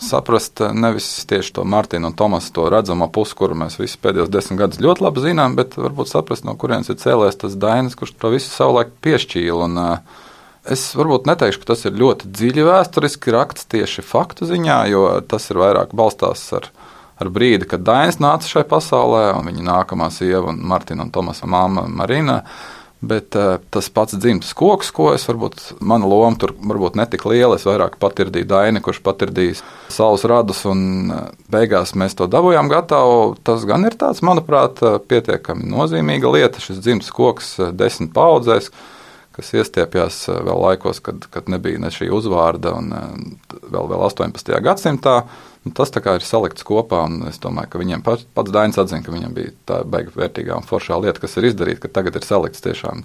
saprast 0.04 0.62
nevis 0.74 1.08
tieši 1.30 1.54
to 1.58 1.66
Martina 1.68 2.12
un 2.12 2.16
Tomasa 2.18 2.54
to 2.56 2.68
redzamo 2.74 3.10
pusi, 3.14 3.36
kuru 3.38 3.58
mēs 3.64 3.80
visi 3.80 4.00
pēdējos 4.04 4.32
desmit 4.34 4.62
gadus 4.62 4.82
ļoti 4.84 5.06
labi 5.06 5.26
zinām, 5.30 5.58
bet 5.60 5.78
varbūt 5.80 6.12
saprast, 6.12 6.48
no 6.48 6.58
kurienes 6.60 6.90
ir 6.92 7.00
cēlēs 7.02 7.40
tas 7.44 7.58
Dainis, 7.60 7.98
kurš 8.00 8.16
to 8.18 8.34
visu 8.34 8.50
savulaik 8.52 8.96
piešķīla. 9.06 9.68
Un, 9.68 9.84
uh, 9.84 10.24
Es 10.68 10.82
varbūt 11.00 11.30
neteikšu, 11.30 11.62
ka 11.62 11.70
tas 11.70 11.86
ir 11.88 11.94
ļoti 11.96 12.28
dziļi 12.28 12.64
vēsturiski 12.68 13.32
raksts 13.32 13.70
tieši 13.72 14.04
faktu 14.04 14.44
ziņā, 14.50 14.82
jo 14.92 15.04
tas 15.24 15.46
ir 15.48 15.62
vairāk 15.62 15.94
balstās 15.96 16.42
ar 16.58 16.68
ar 17.18 17.30
brīdi, 17.34 17.66
kad 17.70 17.82
Dainis 17.86 18.20
nāca 18.22 18.46
šai 18.46 18.62
pasaulē, 18.70 19.32
un 19.40 19.48
viņa 19.50 19.64
nākamā 19.66 20.12
sieva, 20.14 20.54
Martina 20.54 21.06
un 21.06 21.14
Tomasa 21.14 21.50
māma 21.50 21.88
Marina. 21.90 22.44
Bet 22.98 23.36
uh, 23.38 23.60
tas 23.70 23.92
pats 23.94 24.16
dzimtas 24.18 24.56
koks, 24.58 24.90
ko 24.96 25.12
es 25.14 25.28
varbūt, 25.30 25.60
mana 25.86 26.08
loma 26.10 26.34
tur 26.42 26.56
varbūt 26.58 26.96
netika 26.98 27.30
liela. 27.30 27.60
Es 27.60 27.66
vairāk 27.68 28.00
patirdīju 28.02 28.48
Daini, 28.50 28.82
kurš 28.82 29.04
patirdīs 29.06 29.62
savus 29.94 30.26
radus, 30.26 30.64
un 30.66 31.12
uh, 31.14 31.28
beigās 31.54 31.94
mēs 31.94 32.18
to 32.18 32.26
dabūjām 32.26 32.72
gatavu. 32.72 33.36
Tas 33.46 33.68
gan 33.70 33.86
ir 33.86 33.94
tāds, 34.02 34.24
manuprāt, 34.26 34.82
uh, 34.82 34.98
pietiekami 34.98 35.70
nozīmīga 35.70 36.34
lieta. 36.34 36.64
Šis 36.64 36.82
dzimtas 36.82 37.14
koks 37.14 37.54
desmit 37.78 38.16
paudzēs, 38.18 38.72
kas 39.38 39.54
iestiepjas 39.54 40.24
vēl 40.34 40.64
laikos, 40.66 41.04
kad, 41.06 41.30
kad 41.30 41.54
nebija 41.54 41.78
ne 41.84 41.94
šī 41.94 42.10
uzvārda, 42.18 42.74
un 42.80 43.38
vēl, 43.62 43.92
vēl 43.94 44.08
18. 44.10 44.58
gadsimtā. 44.66 45.20
Un 45.68 45.74
tas 45.76 45.92
ir 45.92 46.24
salikts 46.24 46.64
kopā, 46.64 47.02
un 47.10 47.28
es 47.28 47.42
domāju, 47.44 47.72
ka 47.74 47.82
viņiem 47.82 48.04
pats, 48.06 48.24
pats 48.38 48.54
Dainis 48.56 48.80
atzina, 48.80 49.04
ka 49.04 49.12
viņam 49.12 49.36
bija 49.36 49.52
tā 49.68 49.82
beigas 49.84 50.16
vērtīgā 50.16 50.56
un 50.56 50.68
foršā 50.68 50.96
lieta, 51.04 51.20
kas 51.20 51.36
ir 51.38 51.50
izdarīta, 51.50 51.84
ka 51.84 51.94
tagad 52.00 52.16
ir 52.16 52.24
salikts 52.24 52.64
tiešām 52.64 53.04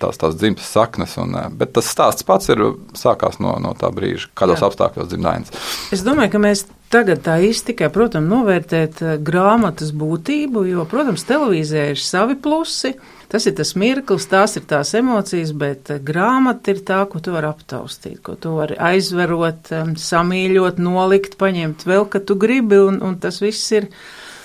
tās, 0.00 0.16
tās 0.20 0.38
dzimtas 0.40 0.70
saknes. 0.72 1.18
Un, 1.20 1.36
eh, 1.36 1.48
bet 1.60 1.74
tas 1.76 1.90
stāsts 1.92 2.24
pats 2.26 2.48
ir 2.48 2.62
sākās 2.96 3.36
no, 3.44 3.52
no 3.60 3.74
tā 3.76 3.92
brīža, 3.92 4.30
kādos 4.38 4.64
Jā. 4.64 4.70
apstākļos 4.70 5.12
dzimta 5.12 5.34
Dainis. 5.34 5.52
Es 5.92 6.06
domāju, 6.06 6.32
ka 6.32 6.42
mēs 6.42 6.64
tagad 6.90 7.22
tā 7.24 7.38
īsti 7.46 7.72
tikai, 7.72 7.88
protams, 7.94 8.28
novērtēt 8.30 9.00
eh, 9.04 9.16
grāmatas 9.22 9.94
būtību, 9.96 10.66
jo, 10.72 10.84
protams, 10.90 11.24
televīzijā 11.28 11.90
ir 11.94 12.02
savi 12.02 12.36
plusi. 12.40 12.94
Tas 13.30 13.44
ir 13.46 13.54
tas 13.60 13.76
mirklis, 13.78 14.26
tās 14.26 14.56
ir 14.58 14.64
tās 14.70 14.90
emocijas, 14.98 15.52
bet 15.56 15.92
eh, 15.94 16.00
grāmata 16.02 16.74
ir 16.74 16.82
tā, 16.86 17.02
ko 17.10 17.22
tu 17.22 17.34
vari 17.36 17.50
aptaustīt, 17.50 18.18
ko 18.26 18.34
tu 18.40 18.56
vari 18.58 18.78
aizverot, 18.90 19.70
samīļot, 20.02 20.82
nolikt, 20.82 21.38
paņemt 21.40 21.86
vēl, 21.86 22.08
ka 22.10 22.22
tu 22.26 22.38
gribi, 22.40 22.82
un, 22.90 22.98
un 23.06 23.16
tas 23.22 23.38
viss 23.44 23.70
ir 23.76 23.86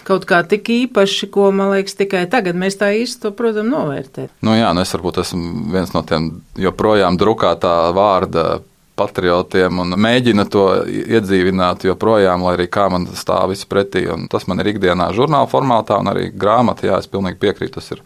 kaut 0.05 0.27
kā 0.29 0.43
tik 0.45 0.69
īpaši, 0.69 1.31
ko 1.33 1.49
man 1.55 1.71
liekas, 1.73 1.97
tikai 1.97 2.27
tagad 2.29 2.57
mēs 2.61 2.77
tā 2.77 2.91
īsti 2.93 3.25
to, 3.25 3.33
protams, 3.33 3.71
novērtējam. 3.73 4.29
Nu 4.45 4.53
jā, 4.53 4.69
nu 4.77 4.85
es 4.85 4.93
varbūt 4.93 5.23
esmu 5.23 5.73
viens 5.73 5.95
no 5.97 6.05
tiem 6.05 6.29
joprojām 6.61 7.17
drukātā 7.17 7.73
vārda 7.97 8.59
patriotiem 8.95 9.81
un 9.83 9.95
mēģina 9.99 10.45
to 10.51 10.65
iedzīvināt 10.87 11.85
joprojām, 11.87 12.45
lai 12.47 12.55
arī 12.57 12.67
kā 12.71 12.87
man 12.91 13.07
stāv 13.17 13.51
viss 13.51 13.67
pretī. 13.69 14.05
Un 14.11 14.29
tas 14.31 14.47
man 14.47 14.63
ir 14.63 14.71
ikdienā 14.71 15.09
žurnāla 15.15 15.49
formātā 15.51 15.99
un 15.99 16.11
arī 16.13 16.29
grāmatā, 16.31 16.87
jā, 16.89 16.99
es 17.03 17.11
pilnīgi 17.11 17.41
piekrītu. 17.41 17.75
Tas 17.79 17.91
ir 17.97 18.03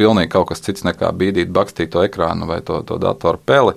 pilnīgi 0.00 0.32
kaut 0.34 0.50
kas 0.50 0.64
cits 0.64 0.86
nekā 0.88 1.12
bīdīt 1.18 1.52
bakstīto 1.54 2.02
ekrānu 2.06 2.50
vai 2.50 2.60
to, 2.66 2.80
to 2.86 2.98
datoru 3.02 3.40
peli. 3.46 3.76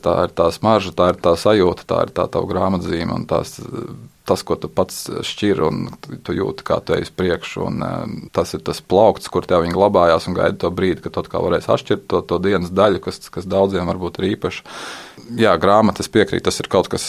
Tā 0.00 0.16
ir 0.26 0.34
tā 0.34 0.48
smarža, 0.54 0.94
tā 0.96 1.10
ir 1.12 1.20
tā 1.20 1.36
sajūta, 1.36 1.86
tā 1.86 2.04
ir 2.06 2.14
tā 2.16 2.24
tava 2.32 2.48
grāmatzīme 2.48 3.14
un 3.14 3.26
tās, 3.28 3.58
tas, 4.30 4.44
ko 4.46 4.56
tu 4.60 4.70
pats 4.72 5.02
šķir 5.26 5.62
un 5.66 5.82
tu 6.26 6.34
jūti, 6.36 6.64
kā 6.66 6.78
tu 6.84 6.94
ej 6.96 7.08
uz 7.08 7.12
priekšu. 7.14 7.66
Un, 7.66 7.84
um, 7.84 8.16
tas 8.34 8.54
ir 8.56 8.64
tas 8.66 8.80
plaukts, 8.80 9.30
kur 9.32 9.46
tev 9.48 9.64
viņi 9.64 9.76
glabājās 9.76 10.28
un 10.30 10.38
gaida 10.38 10.58
to 10.64 10.70
brīdi, 10.74 11.02
kad 11.04 11.16
tu 11.16 11.24
atkal 11.24 11.46
varēsi 11.48 11.72
atšķirt 11.74 12.06
to, 12.10 12.22
to 12.30 12.40
dienas 12.46 12.72
daļu, 12.74 13.02
kas, 13.04 13.22
kas 13.32 13.48
daudziem 13.50 13.90
varbūt 13.90 14.20
ir 14.20 14.30
īpaša. 14.34 14.64
Jā, 15.40 15.54
grāmatas 15.60 16.10
piekrīt, 16.12 16.46
tas 16.46 16.62
ir 16.62 16.70
kaut 16.70 16.90
kas 16.92 17.06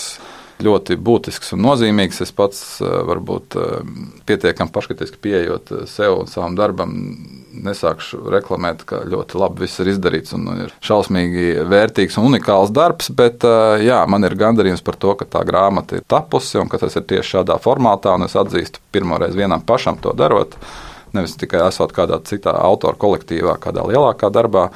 ļoti 0.61 0.97
būtisks 1.01 1.55
un 1.55 1.63
nozīmīgs. 1.65 2.21
Es 2.25 2.33
pats 2.35 2.63
uh, 2.81 3.01
varbūt 3.09 3.57
um, 3.61 3.95
pietiekami 4.29 4.73
paškritiski 4.73 5.21
pieejot 5.21 5.73
sev 5.89 6.19
un 6.23 6.29
savam 6.31 6.57
darbam 6.57 6.97
nesākšu 7.51 8.21
reklamēt, 8.31 8.83
ka 8.87 9.01
ļoti 9.09 9.39
labi 9.39 9.65
viss 9.65 9.81
ir 9.81 9.91
izdarīts 9.93 10.35
un 10.37 10.47
ir 10.65 10.73
šausmīgi 10.85 11.65
vērtīgs 11.69 12.17
un 12.19 12.29
unikāls 12.31 12.71
darbs, 12.75 13.11
bet 13.15 13.45
jā, 13.83 13.99
man 14.11 14.27
ir 14.27 14.37
gandarījums 14.39 14.83
par 14.85 14.97
to, 15.01 15.15
ka 15.19 15.27
tā 15.37 15.43
grāmata 15.47 15.99
ir 15.99 16.05
tapusi 16.07 16.59
un 16.61 16.71
ka 16.71 16.79
tas 16.81 16.95
ir 16.99 17.07
tieši 17.09 17.37
šādā 17.37 17.57
formātā, 17.63 18.15
un 18.17 18.27
es 18.27 18.37
atzīstu 18.39 18.83
pirmoreiz 18.95 19.35
vienam 19.37 19.63
pašam 19.65 19.99
to 20.01 20.15
darot, 20.17 20.55
nevis 21.15 21.37
tikai 21.39 21.65
esot 21.67 21.93
kādā 21.95 22.21
citā 22.27 22.55
autora 22.61 22.99
kolektīvā, 22.99 23.57
kādā 23.61 23.85
lielākā 23.87 24.31
darbā. 24.33 24.69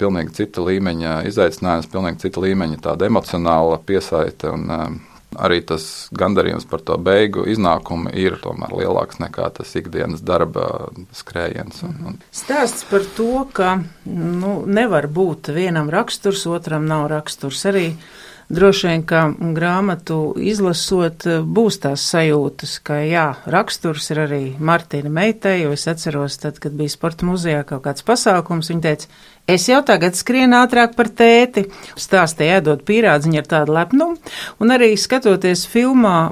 Pilnīgi 0.00 0.32
cita 0.32 0.62
līmeņa 0.64 1.18
izaicinājums, 1.28 1.90
pilnīgi 1.92 2.22
cita 2.22 2.40
līmeņa 2.40 2.78
tāda 2.86 3.04
emocionāla 3.10 3.76
piesaiste. 3.84 4.48
Un, 4.48 5.02
arī 5.38 5.60
tas 5.66 5.84
gandarījums 6.16 6.66
par 6.70 6.82
to 6.86 6.96
beigu 6.98 7.44
iznākumu 7.50 8.12
ir 8.18 8.38
tomēr 8.42 8.72
lielāks 8.82 9.20
nekā 9.22 9.50
tas 9.60 9.74
ikdienas 9.78 10.24
darba 10.26 10.90
skrējiens. 11.16 11.84
Un, 11.86 12.00
un. 12.10 12.18
Stāsts 12.34 12.86
par 12.90 13.06
to, 13.16 13.44
ka 13.54 13.76
nu, 14.06 14.60
nevar 14.66 15.06
būt 15.10 15.52
vienam 15.54 15.92
raksturs, 15.92 16.46
otram 16.50 16.88
nav 16.90 17.08
raksturs. 17.12 17.62
Arī 17.70 17.86
droši 18.50 18.88
vien, 18.88 19.04
ka 19.06 19.22
grāmatu 19.56 20.34
izlasot, 20.42 21.26
būs 21.46 21.80
tās 21.84 22.04
sajūtas, 22.10 22.78
ka 22.82 22.98
jā, 23.06 23.28
raksturs 23.46 24.10
ir 24.10 24.24
arī 24.26 24.42
Martina 24.58 25.12
meitai, 25.12 25.60
jo 25.62 25.74
es 25.76 25.86
atceros, 25.90 26.40
tad, 26.42 26.58
kad 26.62 26.74
bija 26.76 26.90
sporta 26.90 27.28
muzejā 27.28 27.62
kaut 27.68 27.84
kāds 27.86 28.06
pasākums, 28.06 28.72
viņa 28.72 28.86
teica, 28.88 29.12
Es 29.50 29.66
jau 29.66 29.80
tagad 29.86 30.14
skrienu 30.14 30.60
ātrāk 30.60 30.92
par 30.94 31.08
tēti, 31.10 31.64
stāstīja 31.98 32.60
ēdot 32.60 32.84
pīrādziņu 32.86 33.40
ar 33.40 33.48
tādu 33.50 33.74
lepnumu, 33.74 34.36
un 34.62 34.74
arī 34.76 34.92
skatoties 35.00 35.64
filmā 35.70 36.30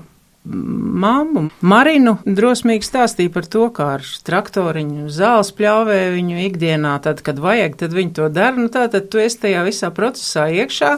Māmu 0.48 1.48
Marinu 1.60 2.14
drosmīgi 2.24 2.86
stāstīja 2.86 3.32
par 3.34 3.48
to, 3.52 3.66
kā 3.74 3.88
ar 3.98 4.04
traktoriņu 4.24 5.10
zāles 5.12 5.50
pļāvē 5.58 5.98
viņu 6.14 6.38
ikdienā, 6.46 6.94
tad, 7.04 7.20
kad 7.26 7.42
vajag, 7.42 7.74
tad 7.82 7.96
viņi 7.96 8.14
to 8.16 8.28
dara. 8.32 8.56
Nu, 8.56 8.70
tā 8.72 8.86
tad 8.92 9.10
tu 9.12 9.20
esi 9.20 9.42
tajā 9.42 9.66
visā 9.66 9.90
procesā 9.92 10.46
iekšā. 10.62 10.94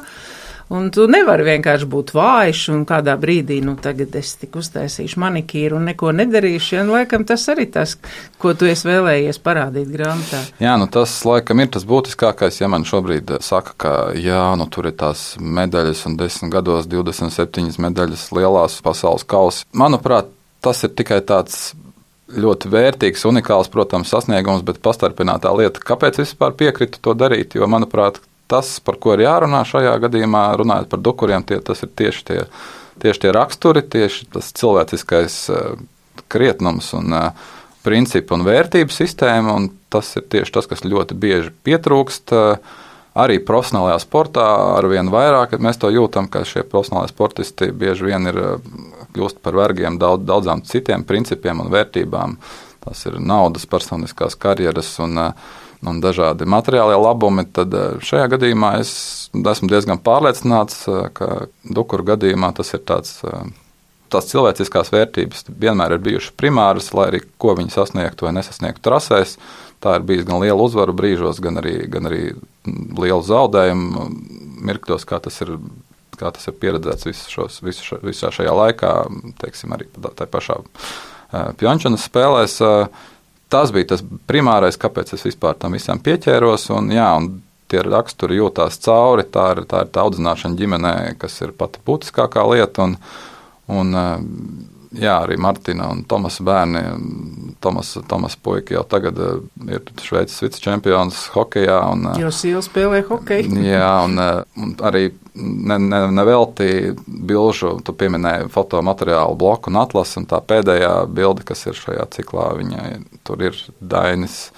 Un 0.71 0.87
tu 0.95 1.09
nevari 1.11 1.43
vienkārši 1.49 1.87
būt 1.91 2.13
vājš 2.15 2.61
un 2.71 2.85
kādā 2.87 3.17
brīdī, 3.19 3.57
nu, 3.67 3.73
tagad 3.83 4.15
es 4.21 4.37
tik 4.39 4.55
uztaisīšu 4.61 5.19
manikīru 5.19 5.81
un 5.81 5.89
neko 5.91 6.13
nedarīšu. 6.15 6.77
Ja, 6.77 6.85
nu, 6.87 6.95
laikam 6.95 7.25
tas 7.27 7.49
arī 7.51 7.67
tas, 7.75 7.97
ko 8.39 8.53
tu 8.55 8.69
esi 8.71 8.87
vēlējies 8.87 9.43
parādīt 9.43 9.91
grāmatā. 9.91 10.45
Jā, 10.63 10.77
nu 10.79 10.87
tas 10.87 11.17
laikam 11.27 11.65
ir 11.65 11.73
tas 11.75 11.87
būtiskākais, 11.91 12.61
ja 12.63 12.71
man 12.71 12.87
šobrīd 12.87 13.35
saka, 13.43 13.75
ka 13.83 13.97
jā, 14.15 14.45
nu 14.61 14.69
tur 14.71 14.93
ir 14.93 14.95
tās 15.03 15.33
medaļas 15.43 16.05
un 16.07 16.17
desmit 16.23 16.55
gados 16.55 16.87
27 16.87 17.75
medaļas 17.83 18.29
lielās 18.39 18.79
pasaules 18.87 19.27
kausa. 19.27 19.67
Manuprāt, 19.75 20.31
tas 20.63 20.87
ir 20.87 20.95
tikai 20.95 21.19
tāds 21.27 21.73
ļoti 22.31 22.71
vērtīgs, 22.71 23.27
unikāls, 23.27 23.71
protams, 23.75 24.11
sasniegums, 24.15 24.63
bet 24.67 24.79
pastarpinātā 24.85 25.51
lieta, 25.57 25.83
kāpēc 25.83 26.23
vispār 26.23 26.55
piekritu 26.55 27.03
to 27.03 27.19
darīt. 27.19 27.57
Jo, 27.59 27.67
manuprāt, 27.71 28.21
tas, 28.51 28.75
par 28.83 28.99
ko 29.03 29.15
ir 29.15 29.25
jārunā 29.27 29.63
šajā 29.69 29.95
gadījumā, 30.03 30.45
runājot 30.59 30.91
par 30.91 31.03
dukuriem, 31.05 31.47
tie, 31.47 31.61
tas 31.65 31.85
ir 31.87 31.93
tieši 31.97 32.27
tie, 32.27 32.43
tieši 33.03 33.25
tie 33.25 33.33
raksturi, 33.37 33.85
tieši 33.87 34.29
tas 34.35 34.51
cilvēciskais 34.59 35.41
eh, 35.55 35.73
krietnums 36.33 36.91
un 36.99 37.15
eh, 37.17 37.49
principu 37.87 38.37
un 38.37 38.45
vērtību 38.49 38.95
sistēma. 38.95 39.57
Un 39.57 39.71
tas 39.93 40.11
ir 40.19 40.27
tieši 40.33 40.55
tas, 40.57 40.69
kas 40.71 40.87
ļoti 40.87 41.19
bieži 41.19 41.55
pietrūkst. 41.67 42.35
Eh, 42.37 42.79
arī 43.21 43.41
profesionālajā 43.43 43.99
sportā 44.03 44.47
ar 44.79 44.87
vien 44.91 45.11
vairāk 45.11 45.57
mēs 45.63 45.81
to 45.83 45.91
jūtam, 45.91 46.29
ka 46.31 46.45
šie 46.47 46.63
profesionālie 46.63 47.11
sportisti 47.11 47.71
bieži 47.75 48.07
vien 48.07 48.31
ir 48.31 48.39
kļūst 49.15 49.41
par 49.43 49.59
vergiem 49.59 49.99
daudz, 49.99 50.23
daudzām 50.29 50.63
citiem 50.67 51.03
principiem 51.07 51.63
un 51.63 51.73
vērtībām. 51.73 52.37
Tas 52.81 53.03
ir 53.11 53.19
naudas, 53.21 53.67
personiskās 53.69 54.39
karjeras 54.41 54.95
un 55.05 55.19
uh, 55.21 55.51
un 55.87 56.01
dažādi 56.03 56.49
materiālie 56.49 56.99
labumi, 57.01 57.47
tad 57.49 57.75
eh, 57.75 57.97
šajā 58.05 58.29
gadījumā 58.35 58.75
es 58.83 58.93
esmu 59.33 59.71
diezgan 59.71 60.01
pārliecināts, 60.05 60.85
eh, 60.90 61.09
ka 61.16 61.31
dukuru 61.64 62.07
gadījumā 62.12 62.53
tas 62.57 62.75
ir 62.77 62.85
tāds. 62.88 63.21
Eh, 63.25 63.51
tās 64.11 64.27
cilvēciskās 64.27 64.88
vērtības 64.90 65.45
vienmēr 65.55 65.93
ir 65.95 66.01
bijušas 66.03 66.35
primāras, 66.35 66.88
lai 66.99 67.05
arī 67.12 67.21
ko 67.38 67.53
viņi 67.55 67.71
sasniegtu 67.71 68.27
vai 68.27 68.33
nesasniegtu 68.35 68.83
trasēs. 68.83 69.37
Tā 69.81 69.93
ir 69.97 70.07
bijusi 70.09 70.27
gan 70.27 70.43
liela 70.43 70.64
uzvaru 70.64 70.97
brīžos, 70.99 71.38
gan 71.40 71.61
arī, 71.61 71.77
gan 71.88 72.09
arī 72.11 72.33
liela 72.66 73.23
zaudējuma 73.23 74.09
mirkļos, 74.66 75.07
kā 75.07 75.21
tas 75.23 75.38
ir 75.47 75.55
kā 76.19 76.33
tas 76.35 76.51
ir 76.51 76.59
pieredzēts 76.61 77.07
visu 77.07 77.31
šos, 77.33 77.61
visu 77.64 77.87
šo, 77.87 78.01
visā 78.05 78.29
šajā 78.35 78.51
laikā, 78.53 78.90
teiksim, 79.40 79.73
arī 79.73 79.87
tā 80.19 80.27
pašā 80.29 80.59
Pjončanas 81.31 82.05
spēlēs 82.11 82.59
tas 83.51 83.73
bija 83.75 83.93
tas 83.95 84.03
primārais, 84.31 84.79
kāpēc 84.81 85.15
es 85.17 85.27
vispār 85.27 85.59
tam 85.61 85.77
visam 85.77 86.01
pieķēros. 86.03 86.69
Un, 86.77 86.91
jā, 86.95 87.09
un 87.19 87.31
tie 87.71 87.83
raksturi 87.87 88.41
jūtās 88.41 88.81
cauri. 88.85 89.27
Tā 89.31 89.51
ir, 89.55 89.65
tā 89.71 89.85
ir 89.85 89.93
tā 89.95 90.05
audzināšana 90.07 90.59
ģimenē, 90.59 90.95
kas 91.21 91.41
ir 91.45 91.55
pati 91.57 91.83
būtiskākā 91.87 92.47
lieta. 92.51 92.89
Un, 92.89 92.97
un, 93.71 93.95
jā, 94.96 95.16
arī 95.24 95.37
Martina 95.40 95.90
un 95.92 96.03
Tomasa 96.09 96.44
bērni. 96.46 96.83
Tomas, 97.61 97.92
Tomas 98.09 98.37
puika 98.40 98.74
jau 98.74 98.85
tagad 98.88 99.18
ir 99.20 99.90
Šveices 100.00 100.40
vicečempions 100.42 101.26
hokeja. 101.35 101.81
Un, 101.92 102.09
jo 102.20 102.31
Sīla 102.35 102.62
spēlē 102.64 103.03
hokeju. 103.09 103.61
jā, 103.74 103.90
un, 104.07 104.18
un 104.61 104.74
arī 104.87 105.11
nevelti 105.35 106.64
ne, 106.66 106.90
ne 106.90 107.24
bilžu, 107.31 107.76
tu 107.85 107.94
pieminēji 107.96 108.50
fotomateriālu 108.53 109.38
bloku 109.38 109.70
un 109.70 109.81
atlasu, 109.83 110.20
un 110.22 110.29
tā 110.31 110.40
pēdējā 110.42 110.92
bilde, 111.12 111.46
kas 111.46 111.66
ir 111.68 111.79
šajā 111.79 112.09
ciklā, 112.16 112.50
viņai 112.59 112.90
tur 113.26 113.46
ir 113.50 113.64
Dainis 113.81 114.50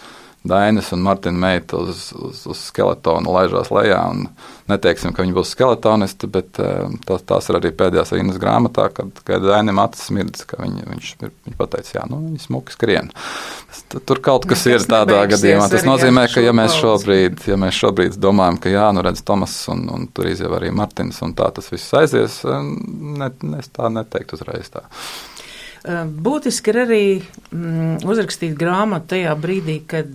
Dainis 0.44 0.92
un 0.92 1.02
Martina 1.07 1.38
meita 1.38 1.76
uz, 1.76 2.09
uz, 2.18 2.40
uz 2.50 2.62
skeletonu 2.66 3.31
laižās 3.31 3.68
lejā. 3.70 4.00
Neteiksim, 4.70 5.12
ka 5.14 5.22
viņi 5.22 5.37
būs 5.37 5.52
skeletonisti, 5.55 6.26
bet 6.31 6.59
eh, 6.62 6.96
tās, 7.07 7.22
tās 7.28 7.46
ir 7.50 7.59
arī 7.61 7.70
pēdējās 7.78 8.11
Innas 8.18 8.40
grāmatā, 8.42 8.88
kad, 8.94 9.22
kad 9.26 9.44
Dainim 9.46 9.78
acis 9.83 10.09
smirdz, 10.11 10.42
ka 10.50 10.59
viņi, 10.59 10.87
viņš, 10.88 11.12
viņš 11.22 11.59
pateica, 11.61 11.94
jā, 11.94 12.07
nu, 12.11 12.18
viņi 12.26 12.42
smuki 12.42 12.74
skrien. 12.74 13.12
Tur 13.92 14.22
kaut 14.24 14.48
kas 14.50 14.66
ir 14.66 14.83
tādā 14.83 15.20
gadījumā. 15.31 15.68
Tas 15.70 15.87
nozīmē, 15.87 16.26
ka 16.33 16.42
ja 16.42 16.55
mēs 16.57 16.74
šobrīd, 16.81 17.44
ja 17.46 17.59
mēs 17.62 17.78
šobrīd 17.78 18.18
domājam, 18.22 18.59
ka 18.62 18.72
jā, 18.72 18.88
nu 18.96 19.07
redz 19.07 19.22
Tomas 19.26 19.55
un, 19.70 19.87
un 19.94 20.09
tur 20.11 20.31
izjau 20.33 20.50
arī 20.59 20.72
Martins 20.74 21.22
un 21.22 21.37
tā 21.38 21.52
tas 21.55 21.70
viss 21.70 21.94
aizies, 22.02 22.40
eh, 22.42 22.66
ne, 23.22 23.31
es 23.62 23.70
tā 23.70 23.92
neteiktu 23.94 24.40
uzreiz 24.40 24.74
tā. 24.74 24.88
Eh, 25.82 26.02
būtiski 26.06 26.70
ir 26.70 26.76
arī 26.84 27.04
mm, 27.50 28.04
uzrakstīt 28.06 28.52
grāmatu 28.54 29.16
tajā 29.16 29.32
brīdī, 29.34 29.80
kad 29.90 30.12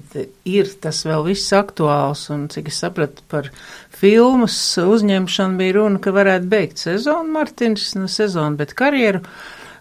ir 0.48 0.70
tas 0.80 1.02
vēl 1.04 1.26
viss 1.26 1.52
aktuāls, 1.56 2.22
un 2.32 2.46
cik 2.54 2.70
es 2.72 2.78
sapratu 2.86 3.26
par 3.28 3.50
filmas 3.92 4.56
uzņemšanu 4.80 5.60
bija 5.60 5.76
runa, 5.76 6.00
ka 6.00 6.14
varētu 6.16 6.48
beigt 6.54 6.80
sezonu 6.80 7.36
Martins, 7.36 7.90
ne 8.00 8.08
sezonu, 8.08 8.56
bet 8.62 8.72
karjeru, 8.80 9.26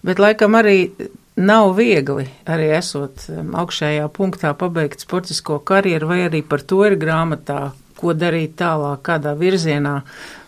bet 0.03 0.19
laikam 0.19 0.59
arī 0.59 0.91
nav 1.39 1.77
viegli, 1.79 2.27
arī 2.51 2.73
esot 2.81 3.29
augšējā 3.31 4.11
punktā 4.17 4.57
pabeigt 4.59 5.07
sportisko 5.07 5.61
karjeru, 5.63 6.11
vai 6.11 6.25
arī 6.27 6.43
par 6.43 6.67
to 6.67 6.83
ir 6.89 6.99
grāmatā, 6.99 7.61
ko 7.97 8.11
darīt 8.17 8.59
tālāk, 8.59 9.07
kādā 9.07 9.39
virzienā 9.39 10.01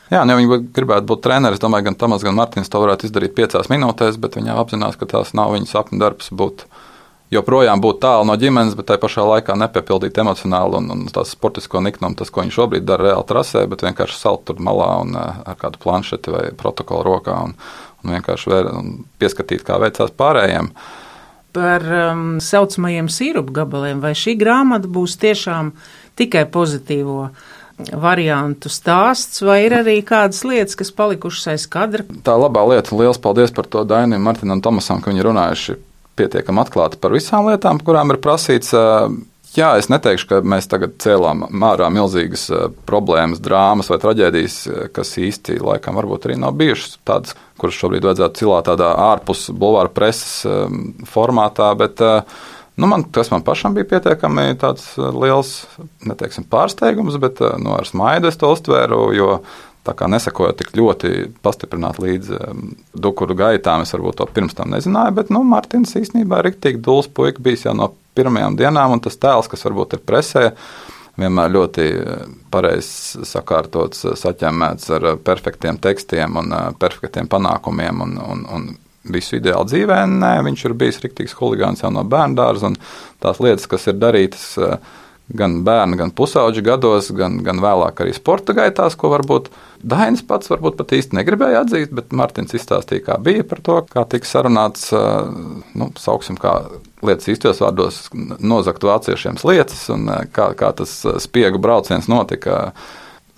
Jā, 0.08 0.22
ne, 0.24 0.36
viņi 0.38 0.60
gribētu 0.72 1.08
būt 1.10 1.24
treneris. 1.26 1.58
Es 1.58 1.62
domāju, 1.62 1.90
gan 1.90 1.96
Tomas, 2.00 2.24
gan 2.24 2.36
Martins 2.36 2.70
to 2.72 2.80
varētu 2.80 3.08
izdarīt 3.08 3.34
piecās 3.36 3.68
minūtēs, 3.68 4.16
bet 4.20 4.38
viņi 4.38 4.54
apzinās, 4.56 4.96
ka 4.96 5.08
tās 5.10 5.34
nav 5.36 5.52
viņa 5.52 5.68
sapņu 5.68 6.00
darbs. 6.00 6.30
Būt, 6.32 6.64
joprojām 7.34 7.82
būt 7.84 8.00
tālu 8.02 8.24
no 8.28 8.36
ģimenes, 8.40 8.76
bet 8.78 8.88
tajā 8.88 9.02
pašā 9.02 9.26
laikā 9.28 9.56
nepiepildīt 9.60 10.20
emocionāli 10.22 10.80
un, 10.80 10.88
un 10.94 11.02
tās 11.12 11.34
sportisko 11.36 11.82
niknumu, 11.84 12.16
tas, 12.16 12.32
ko 12.32 12.44
viņš 12.44 12.56
šobrīd 12.56 12.86
dara 12.88 13.10
reāli 13.10 13.28
trasē, 13.28 13.66
bet 13.68 13.84
vienkārši 13.84 14.16
salt 14.16 14.46
tur 14.48 14.62
malā 14.64 14.88
un 15.02 15.12
uh, 15.18 15.42
ar 15.44 15.60
kādu 15.60 15.80
planšeti 15.82 16.32
vai 16.32 16.46
protokolu 16.56 17.04
rokā 17.10 17.36
un, 17.50 17.54
un 18.04 18.16
vienkārši 18.16 18.52
vēr, 18.54 18.72
un 18.80 18.90
pieskatīt, 19.20 19.66
kā 19.66 19.76
veicās 19.82 20.14
pārējiem. 20.16 20.72
Par 21.58 21.84
um, 21.84 22.26
saucamajiem 22.44 23.08
sīrupu 23.12 23.54
gabaliem, 23.60 24.00
vai 24.00 24.14
šī 24.16 24.36
grāmata 24.40 24.88
būs 24.88 25.16
tiešām 25.20 25.72
tikai 26.18 26.46
pozitīvo 26.52 27.28
variantu 27.78 28.70
stāsts, 28.72 29.42
vai 29.44 29.60
ir 29.66 29.76
arī 29.78 30.00
kādas 30.06 30.42
lietas, 30.46 30.76
kas 30.78 30.90
palikušas 30.94 31.52
aiz 31.54 31.66
kadra? 31.70 32.06
Tā 32.26 32.34
labā 32.38 32.64
lieta, 32.72 32.96
liels 32.98 33.20
paldies 33.22 33.54
par 33.54 33.68
to 33.70 33.84
Dainam, 33.88 34.24
Martinam 34.26 34.62
Tomasam, 34.64 35.02
ka 35.02 35.12
viņi 35.12 35.26
runājuši 35.28 35.78
pietiekami 36.18 36.64
atklāti 36.64 36.98
par 37.00 37.14
visām 37.14 37.48
lietām, 37.50 37.80
kurām 37.84 38.14
ir 38.14 38.22
prasīts. 38.22 38.74
Jā, 39.56 39.70
es 39.80 39.88
neteikšu, 39.88 40.26
ka 40.28 40.38
mēs 40.44 40.68
tagad 40.68 40.98
cēlām 41.00 41.46
mārā 41.56 41.86
milzīgas 41.92 42.44
eh, 42.52 42.66
problēmas, 42.88 43.40
drāmas 43.40 43.88
vai 43.88 43.96
traģēdijas, 44.02 44.56
eh, 44.68 44.82
kas 44.92 45.14
īsti 45.16 45.56
laikam 45.64 45.96
varbūt 45.96 46.28
arī 46.28 46.36
nav 46.42 46.58
bijušas 46.58 46.98
tādas, 47.08 47.38
kuras 47.58 47.78
šobrīd 47.78 48.04
vajadzētu 48.04 48.42
cilāt 48.42 48.68
tādā 48.68 48.92
ārpus 49.06 49.46
bulvāra 49.56 49.88
preses 49.94 50.44
formātā. 51.08 51.72
Bet, 51.80 52.02
Nu, 52.78 52.86
man, 52.86 53.02
tas 53.10 53.32
man 53.32 53.42
pašam 53.42 53.74
bija 53.74 53.88
pietiekami 53.90 54.52
liels 55.18 55.64
neteiksim, 56.06 56.44
pārsteigums, 56.46 57.16
bet 57.18 57.40
nu, 57.58 57.72
ar 57.74 57.88
smaidu 57.88 58.30
es 58.30 58.38
to 58.38 58.52
uztvēru. 58.54 59.00
Jo 59.18 59.40
nesakojot 59.88 60.58
tik 60.60 60.74
ļoti 60.76 61.10
pastiprināt 61.42 61.96
līdzi 62.02 62.36
um, 62.36 62.74
dukuru 62.92 63.34
gaitām, 63.38 63.82
es 63.82 63.94
varbūt 63.94 64.18
to 64.20 64.26
pirms 64.34 64.54
tam 64.54 64.68
nezināju, 64.74 65.14
bet 65.16 65.30
nu, 65.32 65.40
Mārtiņš 65.48 65.94
īstenībā 66.02 66.38
ir 66.42 66.50
rīktīgi 66.50 66.82
dūls 66.84 67.08
puika 67.08 67.40
bijis 67.40 67.64
jau 67.64 67.72
no 67.72 67.94
pirmajām 68.18 68.58
dienām, 68.58 68.92
un 68.92 69.00
tas 69.00 69.16
tēls, 69.16 69.48
kas 69.48 69.64
varbūt 69.64 69.96
ir 69.96 70.02
presē, 70.04 70.44
vienmēr 71.18 71.54
ļoti 71.54 71.86
pareizi 72.52 73.24
sakārtots, 73.26 74.04
saķemmēts 74.20 74.90
ar 74.98 75.08
perfektiem 75.24 75.80
tekstiem 75.80 76.36
un 76.36 76.52
perfektiem 76.78 77.30
panākumiem 77.30 78.04
un, 78.04 78.18
un, 78.22 78.44
un 78.54 78.68
visu 79.06 79.38
ideāli 79.38 79.70
dzīvē. 79.72 79.98
Nē, 80.18 80.32
viņš 80.48 80.64
ir 80.66 80.78
bijis 80.78 81.02
rīktīgs 81.04 81.36
huligāns 81.38 81.84
jau 81.84 81.92
no 81.94 82.04
bērndārza, 82.08 82.72
un 82.72 82.78
tās 83.22 83.42
lietas, 83.44 83.68
kas 83.70 83.86
ir 83.90 84.00
darītas 84.00 84.56
gan 85.28 85.58
bērnu, 85.64 85.98
gan 86.00 86.12
pusauģu 86.16 86.62
gados, 86.64 87.10
gan, 87.12 87.38
gan 87.44 87.60
vēlāk 87.60 88.00
arī 88.00 88.14
sporta 88.16 88.54
gaitās, 88.56 88.96
ko 88.96 89.10
varbūt 89.12 89.50
Dainis 89.78 90.24
pats 90.26 90.50
varbūt 90.50 90.74
pat 90.80 90.92
īsti 90.96 91.14
negribēja 91.14 91.60
atzīt, 91.62 91.92
bet 91.94 92.14
Mārtiņš 92.16 92.54
izstāstīja, 92.58 93.04
kā 93.06 93.18
bija 93.22 93.44
par 93.46 93.60
to, 93.62 93.76
kā 93.92 94.02
tika 94.10 94.26
sarunāts, 94.26 94.88
nu, 94.90 95.90
sauksim, 96.00 96.38
kā 96.40 96.56
lietas 97.06 97.28
īstos 97.30 97.60
vārdos, 97.62 98.00
nozakt 98.42 98.82
vāciešiem 98.88 99.38
lietas 99.44 99.84
un 99.94 100.08
kā, 100.34 100.50
kā 100.58 100.72
tas 100.80 100.96
spiegu 101.22 101.60
brauciens 101.62 102.10
notika. 102.10 102.72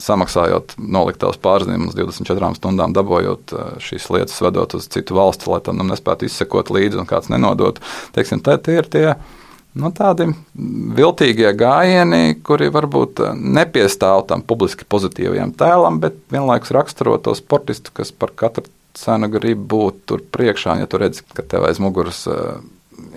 Samaksājot 0.01 0.79
noliktavas 0.81 1.37
pārzīmes 1.43 1.97
24 1.99 2.55
stundām, 2.57 2.95
dabūjot 2.97 3.53
šīs 3.85 4.09
lietas, 4.15 4.39
vedot 4.41 4.79
uz 4.79 4.89
citu 4.93 5.19
valsti, 5.19 5.51
lai 5.53 5.61
tam 5.67 5.83
nespētu 5.85 6.29
izsekot 6.29 6.73
līdzi 6.73 7.03
un 7.03 7.11
kāds 7.11 7.29
nenodot. 7.33 7.83
Teiksim, 8.17 8.41
tie 8.41 8.79
ir 8.79 8.89
tie 8.91 9.07
nu, 9.79 9.93
tādi 9.95 10.31
viltīgie 10.97 11.53
gājieni, 11.59 12.41
kuri 12.47 12.71
varbūt 12.73 13.23
nepiestāv 13.37 14.27
tam 14.31 14.43
publiski 14.47 14.89
pozitīvajam 14.89 15.55
tēlam, 15.59 16.01
bet 16.03 16.19
vienlaikus 16.33 16.75
raksturo 16.75 17.19
to 17.23 17.37
sportistu, 17.39 17.95
kas 17.95 18.13
par 18.13 18.35
katru 18.35 18.67
cenu 18.99 19.31
grib 19.31 19.63
būt 19.71 20.05
tur 20.11 20.25
priekšā. 20.35 20.81
Ja 20.81 20.91
tu 20.91 20.99
redzi, 21.01 21.23
ka 21.37 21.47
tev 21.47 21.69
aiz 21.69 21.79
muguras 21.83 22.25
uh, 22.31 22.59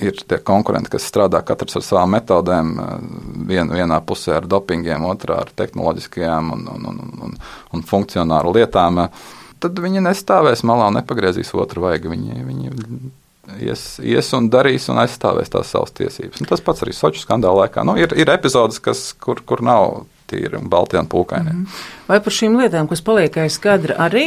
ir 0.01 0.17
tie 0.27 0.39
konkurenti, 0.45 0.93
kas 0.95 1.05
strādā 1.09 1.43
katrs 1.45 1.77
ar 1.79 1.85
savām 1.85 2.15
metodēm, 2.15 2.73
uh, 2.79 2.97
vien, 3.49 3.69
vienā 3.69 3.99
pusē 4.05 4.37
ar 4.39 4.49
dopingiem, 4.49 5.05
otrā 5.09 5.41
ar 5.43 5.53
tehnoloģiskajām 5.55 6.53
un, 6.55 6.67
un, 6.73 6.91
un, 6.91 7.01
un, 7.27 7.39
un 7.73 7.85
funkcionāru 7.89 8.55
lietām, 8.57 9.03
uh, 9.05 9.33
tad 9.63 9.79
viņi 9.79 10.03
nestāvēs 10.03 10.65
malā 10.67 10.89
un 10.91 10.99
nepagriezīs 10.99 11.53
otru 11.55 11.85
vaigu. 11.85 12.11
Viņi, 12.13 12.39
viņi 12.47 12.73
ies, 13.63 13.85
ies 14.03 14.31
un 14.37 14.49
darīs 14.51 14.89
un 14.91 15.01
aizstāvēs 15.03 15.51
tās 15.53 15.71
savas 15.73 15.93
tiesības. 15.97 16.41
Un 16.43 16.49
tas 16.49 16.63
pats 16.63 16.83
arī 16.85 16.95
Soču 16.95 17.23
skandāla 17.23 17.65
laikā. 17.65 17.85
Nu, 17.87 17.95
ir, 17.99 18.15
ir 18.19 18.31
epizodes, 18.33 18.81
kas, 18.83 19.11
kur, 19.23 19.41
kur 19.47 19.63
nav 19.65 20.03
tīri 20.33 20.61
balti 20.69 20.97
un 20.99 21.09
pūkaini. 21.09 21.53
-hmm. 21.53 21.83
Vai 22.07 22.19
par 22.19 22.33
šīm 22.35 22.57
lietām, 22.59 22.87
kas 22.89 23.01
paliek 23.01 23.37
aiz 23.37 23.57
kadra, 23.63 23.95
arī 24.07 24.25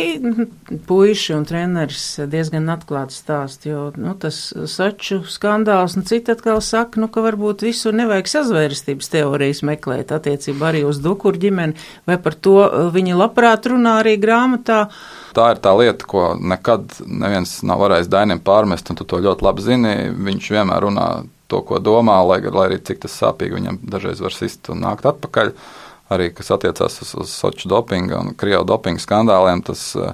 puiši 0.87 1.35
un 1.35 1.45
treneris 1.45 2.21
diezgan 2.33 2.71
atklāti 2.73 3.13
stāst, 3.13 3.67
jo 3.69 3.93
nu, 3.97 4.15
tas 4.15 4.55
saču 4.67 5.21
skandāls 5.29 5.97
un 5.97 6.07
citi 6.09 6.33
atkal 6.33 6.61
saka, 6.61 7.01
nu, 7.01 7.09
ka 7.09 7.21
varbūt 7.21 7.63
visur 7.63 7.93
nevajag 7.93 8.27
sazvērstības 8.27 9.09
teorijas 9.09 9.63
meklēt 9.63 10.13
attiecībā 10.13 10.73
arī 10.73 10.85
uz 10.89 10.99
dukuru 10.99 11.39
ģimeni, 11.39 11.75
vai 12.07 12.19
par 12.19 12.35
to 12.35 12.91
viņi 12.95 13.15
labprāt 13.15 13.67
runā 13.67 14.01
arī 14.01 14.17
grāmatā 14.17 14.89
tā 15.37 15.51
ir 15.53 15.63
tā 15.63 15.73
lieta, 15.77 16.09
ko 16.09 16.27
nekad 16.41 16.99
neviens 17.05 17.59
nav 17.67 17.83
varējis 17.85 18.11
Dainam 18.13 18.41
pārmest, 18.45 18.91
un 18.91 18.99
tu 18.99 19.05
to 19.09 19.21
ļoti 19.21 19.45
labi 19.45 19.65
zini. 19.65 19.95
Viņš 20.29 20.53
vienmēr 20.55 20.87
runā 20.87 21.09
to, 21.51 21.63
ko 21.67 21.81
domā, 21.83 22.19
lai, 22.27 22.41
lai 22.43 22.69
arī 22.71 22.79
cik 22.83 23.05
tas 23.05 23.17
sāpīgi 23.21 23.59
viņam 23.59 23.81
dažreiz 23.93 24.23
var 24.25 24.35
sist 24.35 24.71
un 24.73 24.83
nākt 24.87 25.09
atpakaļ. 25.09 25.53
Arī 26.13 26.31
kas 26.35 26.53
attiecās 26.55 27.01
uz, 27.03 27.13
uz 27.25 27.35
Soču 27.35 27.71
dopinga 27.71 28.21
un 28.23 28.35
Krievu 28.39 28.67
dopinga 28.69 29.03
skandāliem, 29.03 29.65
tas 29.67 29.89
uh, 29.99 30.13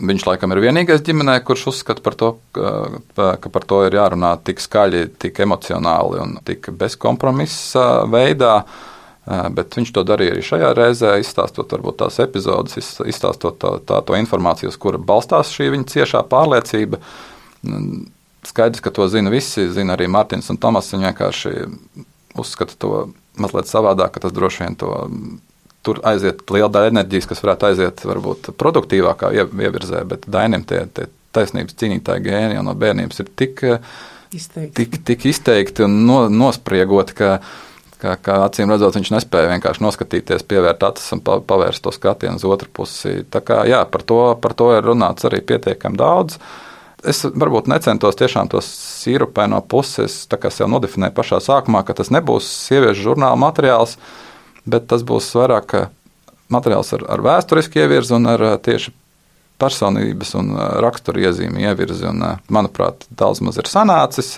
Viņš 0.00 0.22
laikam 0.24 0.54
ir 0.54 0.62
vienīgais 0.64 1.02
ģimenē, 1.04 1.34
kurš 1.44 1.66
uzskata 1.74 2.00
par 2.00 2.14
to, 2.16 2.28
ka, 2.56 3.34
ka 3.36 3.50
par 3.52 3.66
to 3.68 3.82
ir 3.84 3.98
jārunā 3.98 4.30
tik 4.46 4.62
skaļi, 4.62 5.02
tik 5.20 5.42
emocionāli 5.44 6.22
un 6.22 6.38
tik 6.46 6.70
bezkompromisa 6.80 8.06
veidā. 8.08 8.54
Uh, 8.62 8.96
Bet 9.28 9.76
viņš 9.76 9.92
to 9.94 10.02
darīja 10.06 10.32
arī 10.34 10.42
šajā 10.42 10.70
reizē, 10.74 11.10
izstāstot 11.20 11.70
varbūt 11.74 12.00
tās 12.00 12.16
epizodes, 12.24 12.78
izstāstot 13.04 13.58
tā, 13.60 13.74
tā, 13.86 14.00
to 14.06 14.16
informāciju, 14.16 14.72
uz 14.72 14.78
kura 14.80 14.98
balstās 14.98 15.52
šī 15.54 15.68
viņa 15.74 15.86
ciešā 15.92 16.22
pārliecība. 16.30 16.98
Skaidrs, 18.48 18.80
ka 18.82 18.90
to 18.96 19.06
zina 19.12 19.30
visi, 19.30 19.68
zina 19.70 19.94
arī 19.94 20.08
Mārtiņš 20.10 20.48
un 20.54 20.58
Tomas. 20.62 20.88
Viņi 20.94 21.10
vienkārši 21.10 21.52
uzskata 22.40 22.78
to 22.80 22.94
mazliet 23.38 23.70
savādāk, 23.70 24.14
ka 24.14 24.24
tas 24.26 24.34
droši 24.34 24.64
vien 24.64 24.76
to 24.80 24.90
tur 25.86 26.02
aiziet 26.04 26.42
liela 26.52 26.68
daļa 26.72 26.92
enerģijas, 26.92 27.28
kas 27.30 27.40
varētu 27.44 27.70
aiziet 27.70 28.04
varbūt 28.04 28.52
produktīvākā 28.60 29.32
ievirzē, 29.38 30.04
bet 30.08 30.28
Dainim 30.28 30.66
tie, 30.68 30.82
tie 30.92 31.08
taisnības 31.36 31.78
cīnītāji 31.80 32.26
gēni 32.26 32.58
jau 32.58 32.66
no 32.66 32.74
bērnības 32.76 33.22
ir 33.22 33.32
tik 33.38 33.64
izteikti, 34.34 34.74
tik, 34.76 35.00
tik 35.08 35.26
izteikti 35.30 35.86
un 35.86 36.02
no, 36.06 36.22
nospriegoti, 36.28 37.16
ka 37.16 37.34
ka, 38.00 38.16
ka 38.16 38.38
acīm 38.46 38.70
redzot, 38.72 38.96
viņš 38.96 39.12
nespēja 39.12 39.50
vienkārši 39.52 39.84
noskatīties, 39.84 40.46
pievērt 40.48 40.84
acis 40.88 41.12
un 41.16 41.20
pavērst 41.20 41.84
to 41.84 41.92
skatienu 41.94 42.40
uz 42.40 42.46
otru 42.48 42.70
pusi. 42.72 43.20
Tā 43.28 43.42
kā 43.44 43.62
jā, 43.68 43.82
par 43.92 44.04
to, 44.08 44.20
par 44.40 44.56
to 44.56 44.70
ir 44.76 44.86
runāts 44.86 45.26
arī 45.28 45.42
pietiekami 45.44 46.00
daudz. 46.00 46.38
Es 47.00 47.22
varbūt 47.24 47.70
necentos 47.70 48.18
tiešām 48.20 48.50
to 48.52 48.60
sīrupē 48.64 49.46
no 49.48 49.62
puses, 49.64 50.26
tā 50.28 50.36
kā 50.40 50.50
jau 50.52 50.68
nodefinēju 50.68 51.16
pašā 51.16 51.38
sākumā, 51.40 51.80
ka 51.86 51.96
tas 51.96 52.12
nebūs 52.12 52.48
sieviešu 52.68 53.06
žurnāla 53.06 53.38
materiāls, 53.40 53.96
bet 54.68 54.88
tas 54.90 55.04
būs 55.06 55.30
vairāk 55.38 55.76
materiāls 56.52 56.92
ar, 56.98 57.06
ar 57.16 57.22
vēsturisku 57.24 57.80
ievirzi 57.80 58.16
un 58.18 58.28
ar 58.28 58.44
tieši 58.60 58.92
personības 59.60 60.34
un 60.40 60.54
rakstura 60.84 61.28
iezīmi 61.28 61.64
ievirzi. 61.68 62.08
Un, 62.10 62.24
manuprāt, 62.52 63.06
daudz 63.16 63.42
maz 63.44 63.60
ir 63.60 63.68
sanācis. 63.70 64.34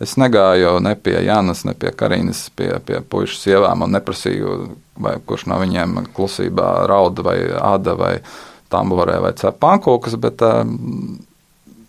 Es 0.00 0.14
negāju 0.16 0.78
ne 0.80 0.94
pie 0.96 1.18
Jānas, 1.26 1.66
ne 1.68 1.74
pie 1.76 1.92
Karīnas, 1.92 2.46
pie, 2.56 2.70
pie 2.84 3.02
puikas 3.04 3.42
sievām 3.42 3.84
un 3.84 3.92
neprasīju, 3.92 4.54
vai 5.00 5.18
kurš 5.20 5.44
no 5.50 5.58
viņiem 5.60 6.06
klusībā 6.16 6.70
rauda 6.88 7.26
vai 7.26 7.36
āda 7.52 7.96
vai 8.00 8.14
tamborē 8.72 9.18
vai 9.20 9.34
cep 9.36 9.58
pankūkas, 9.60 10.16
bet 10.22 10.40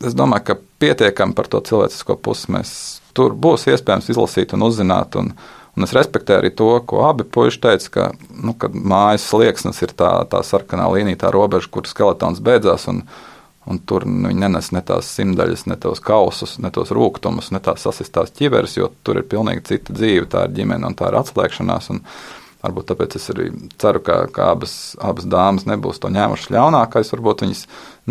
es 0.07 0.17
domāju, 0.17 0.45
ka 0.51 0.59
pietiekami 0.81 1.35
par 1.37 1.49
to 1.51 1.61
cilvēcisko 1.65 2.17
pusi 2.23 2.51
mēs 2.55 2.73
tur 3.17 3.35
būs 3.35 3.67
iespējams 3.71 4.11
izlasīt 4.13 4.55
un 4.55 4.67
uzzināt. 4.67 5.17
Un, 5.19 5.33
un 5.75 5.87
es 5.87 5.95
respektēju 5.95 6.43
arī 6.43 6.53
to, 6.55 6.69
ko 6.87 7.03
abi 7.09 7.27
puiši 7.27 7.61
teica, 7.65 7.91
ka, 7.95 8.07
nu, 8.31 8.55
mājas 8.71 9.27
slieksnis 9.31 9.81
ir 9.85 9.95
tā, 9.97 10.13
tā 10.31 10.43
sarkanā 10.47 10.87
līnija, 10.93 11.25
tā 11.25 11.33
robeža, 11.35 11.69
kur 11.71 11.89
skeletons 11.89 12.43
beidzās. 12.43 12.89
Un, 12.91 13.05
Un 13.69 13.77
tur 13.85 14.07
viņi 14.09 14.39
nenes 14.41 14.71
ne 14.73 14.79
tās 14.81 15.05
simtaļas, 15.13 15.67
ne 15.69 15.75
tos 15.77 15.99
kausus, 16.01 16.55
ne 16.57 16.71
tos 16.73 16.89
rūkumus, 16.97 17.51
ne 17.53 17.59
tās 17.61 17.83
sasistās 17.85 18.33
ķiveres, 18.33 18.73
jo 18.79 18.87
tur 19.05 19.19
ir 19.21 19.27
pilnīgi 19.29 19.61
cita 19.67 19.93
dzīve. 19.93 20.25
Tā 20.33 20.47
ir 20.47 20.55
ģimene 20.57 20.89
un 20.89 20.95
tā 20.97 21.11
ir 21.11 21.19
atslēgšanās. 21.19 21.91
Varbūt 22.61 22.91
tāpēc 22.91 23.15
es 23.17 23.23
arī 23.33 23.47
ceru, 23.81 24.01
ka, 24.05 24.17
ka 24.33 24.51
abas, 24.53 24.73
abas 25.01 25.25
dāmas 25.25 25.65
nebūs 25.69 25.97
to 26.01 26.11
ņēmušas 26.13 26.51
ļaunākais. 26.53 27.09
Varbūt 27.15 27.45
viņas 27.45 27.63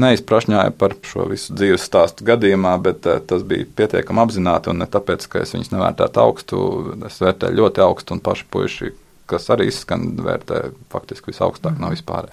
neizprašņāja 0.02 0.72
par 0.80 0.96
šo 1.06 1.28
visu 1.30 1.54
dzīves 1.54 1.84
stāstu 1.86 2.26
gadījumā, 2.26 2.72
bet 2.82 3.06
uh, 3.06 3.20
tas 3.22 3.44
bija 3.46 3.68
pietiekami 3.78 4.24
apzināti 4.24 4.72
un 4.72 4.82
ne 4.82 4.90
tāpēc, 4.90 5.28
ka 5.30 5.44
es 5.44 5.54
viņus 5.54 5.70
nevērtētu 5.74 6.24
augstu. 6.24 6.64
Es 7.06 7.20
vērtēju 7.22 7.60
ļoti 7.62 7.86
augstu 7.86 8.16
un 8.16 8.24
paši 8.26 8.50
puiši 8.50 8.92
kas 9.30 9.46
arī 9.54 9.68
izskan 9.70 10.08
vērtē 10.18 10.60
faktiski 10.90 11.30
visaugstāk 11.30 11.78
no 11.78 11.92
vispār. 11.92 12.26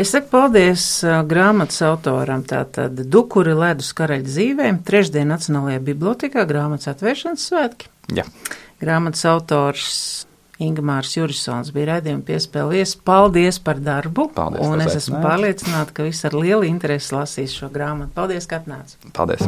Es 0.00 0.14
saku 0.14 0.30
paldies 0.32 0.86
uh, 1.04 1.20
grāmatas 1.28 1.82
autoram, 1.84 2.44
tātad 2.48 2.96
Dukuri 3.12 3.52
ledus 3.52 3.92
karaļa 3.98 4.28
dzīvēm, 4.30 4.82
trešdien 4.88 5.28
Nacionālajā 5.34 5.84
bibliotekā 5.92 6.46
grāmatas 6.48 6.94
atvēršanas 6.94 7.48
svētki. 7.50 7.92
Ja. 8.16 8.24
Grāmatas 8.80 9.26
autors 9.28 9.90
Ingmārs 10.62 11.16
Jurisons 11.16 11.72
bija 11.74 11.94
raidījuma 11.94 12.24
piespēlies. 12.26 12.94
Paldies 13.06 13.58
par 13.62 13.80
darbu. 13.82 14.28
Paldies, 14.36 14.64
un 14.66 14.82
es 14.84 14.96
esmu 15.00 15.22
pārliecināta, 15.24 15.94
ka 15.96 16.06
visi 16.06 16.26
ar 16.28 16.36
lielu 16.38 16.68
interesi 16.68 17.14
lasīs 17.16 17.54
šo 17.58 17.70
grāmatu. 17.72 18.14
Paldies, 18.16 18.48
ka 18.50 18.60
atnāc. 18.62 18.94
Paldies. 19.16 19.42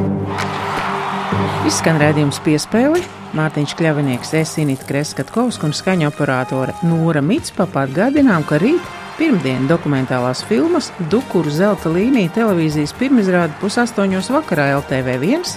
Izskan 1.68 2.00
redzējums 2.02 2.40
piespēli. 2.44 3.04
Mārtiņš 3.34 3.72
Kļavinieks, 3.78 4.34
Esinita 4.38 4.86
Kreskatkovska 4.86 5.66
un 5.66 5.72
skaņa 5.74 6.10
operātore 6.12 6.74
Nūra 6.86 7.22
Mitspapa 7.24 7.86
atgādinām, 7.88 8.44
ka 8.46 8.60
rīt 8.62 8.92
pirmdien 9.18 9.66
dokumentālās 9.70 10.44
filmas 10.46 10.90
Dukuru 11.10 11.50
zelta 11.50 11.90
līnija 11.90 12.32
televīzijas 12.36 12.94
pirmizrāda 12.98 13.54
pusaustoņos 13.62 14.30
vakarā 14.34 14.72
LTV1 14.80 15.56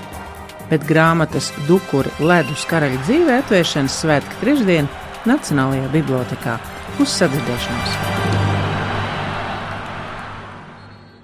bet 0.69 0.85
grāmatas 0.87 1.51
Dukuri 1.67 2.11
ledus 2.19 2.65
karaļa 2.69 3.03
dzīvē 3.05 3.41
atvēršanas 3.41 3.99
svētki 4.03 4.39
trešdien 4.41 4.89
Nacionālajā 5.25 5.89
bibliotekā. 5.95 6.59
Uz 7.01 7.17
sadzirdēšanos! 7.17 8.26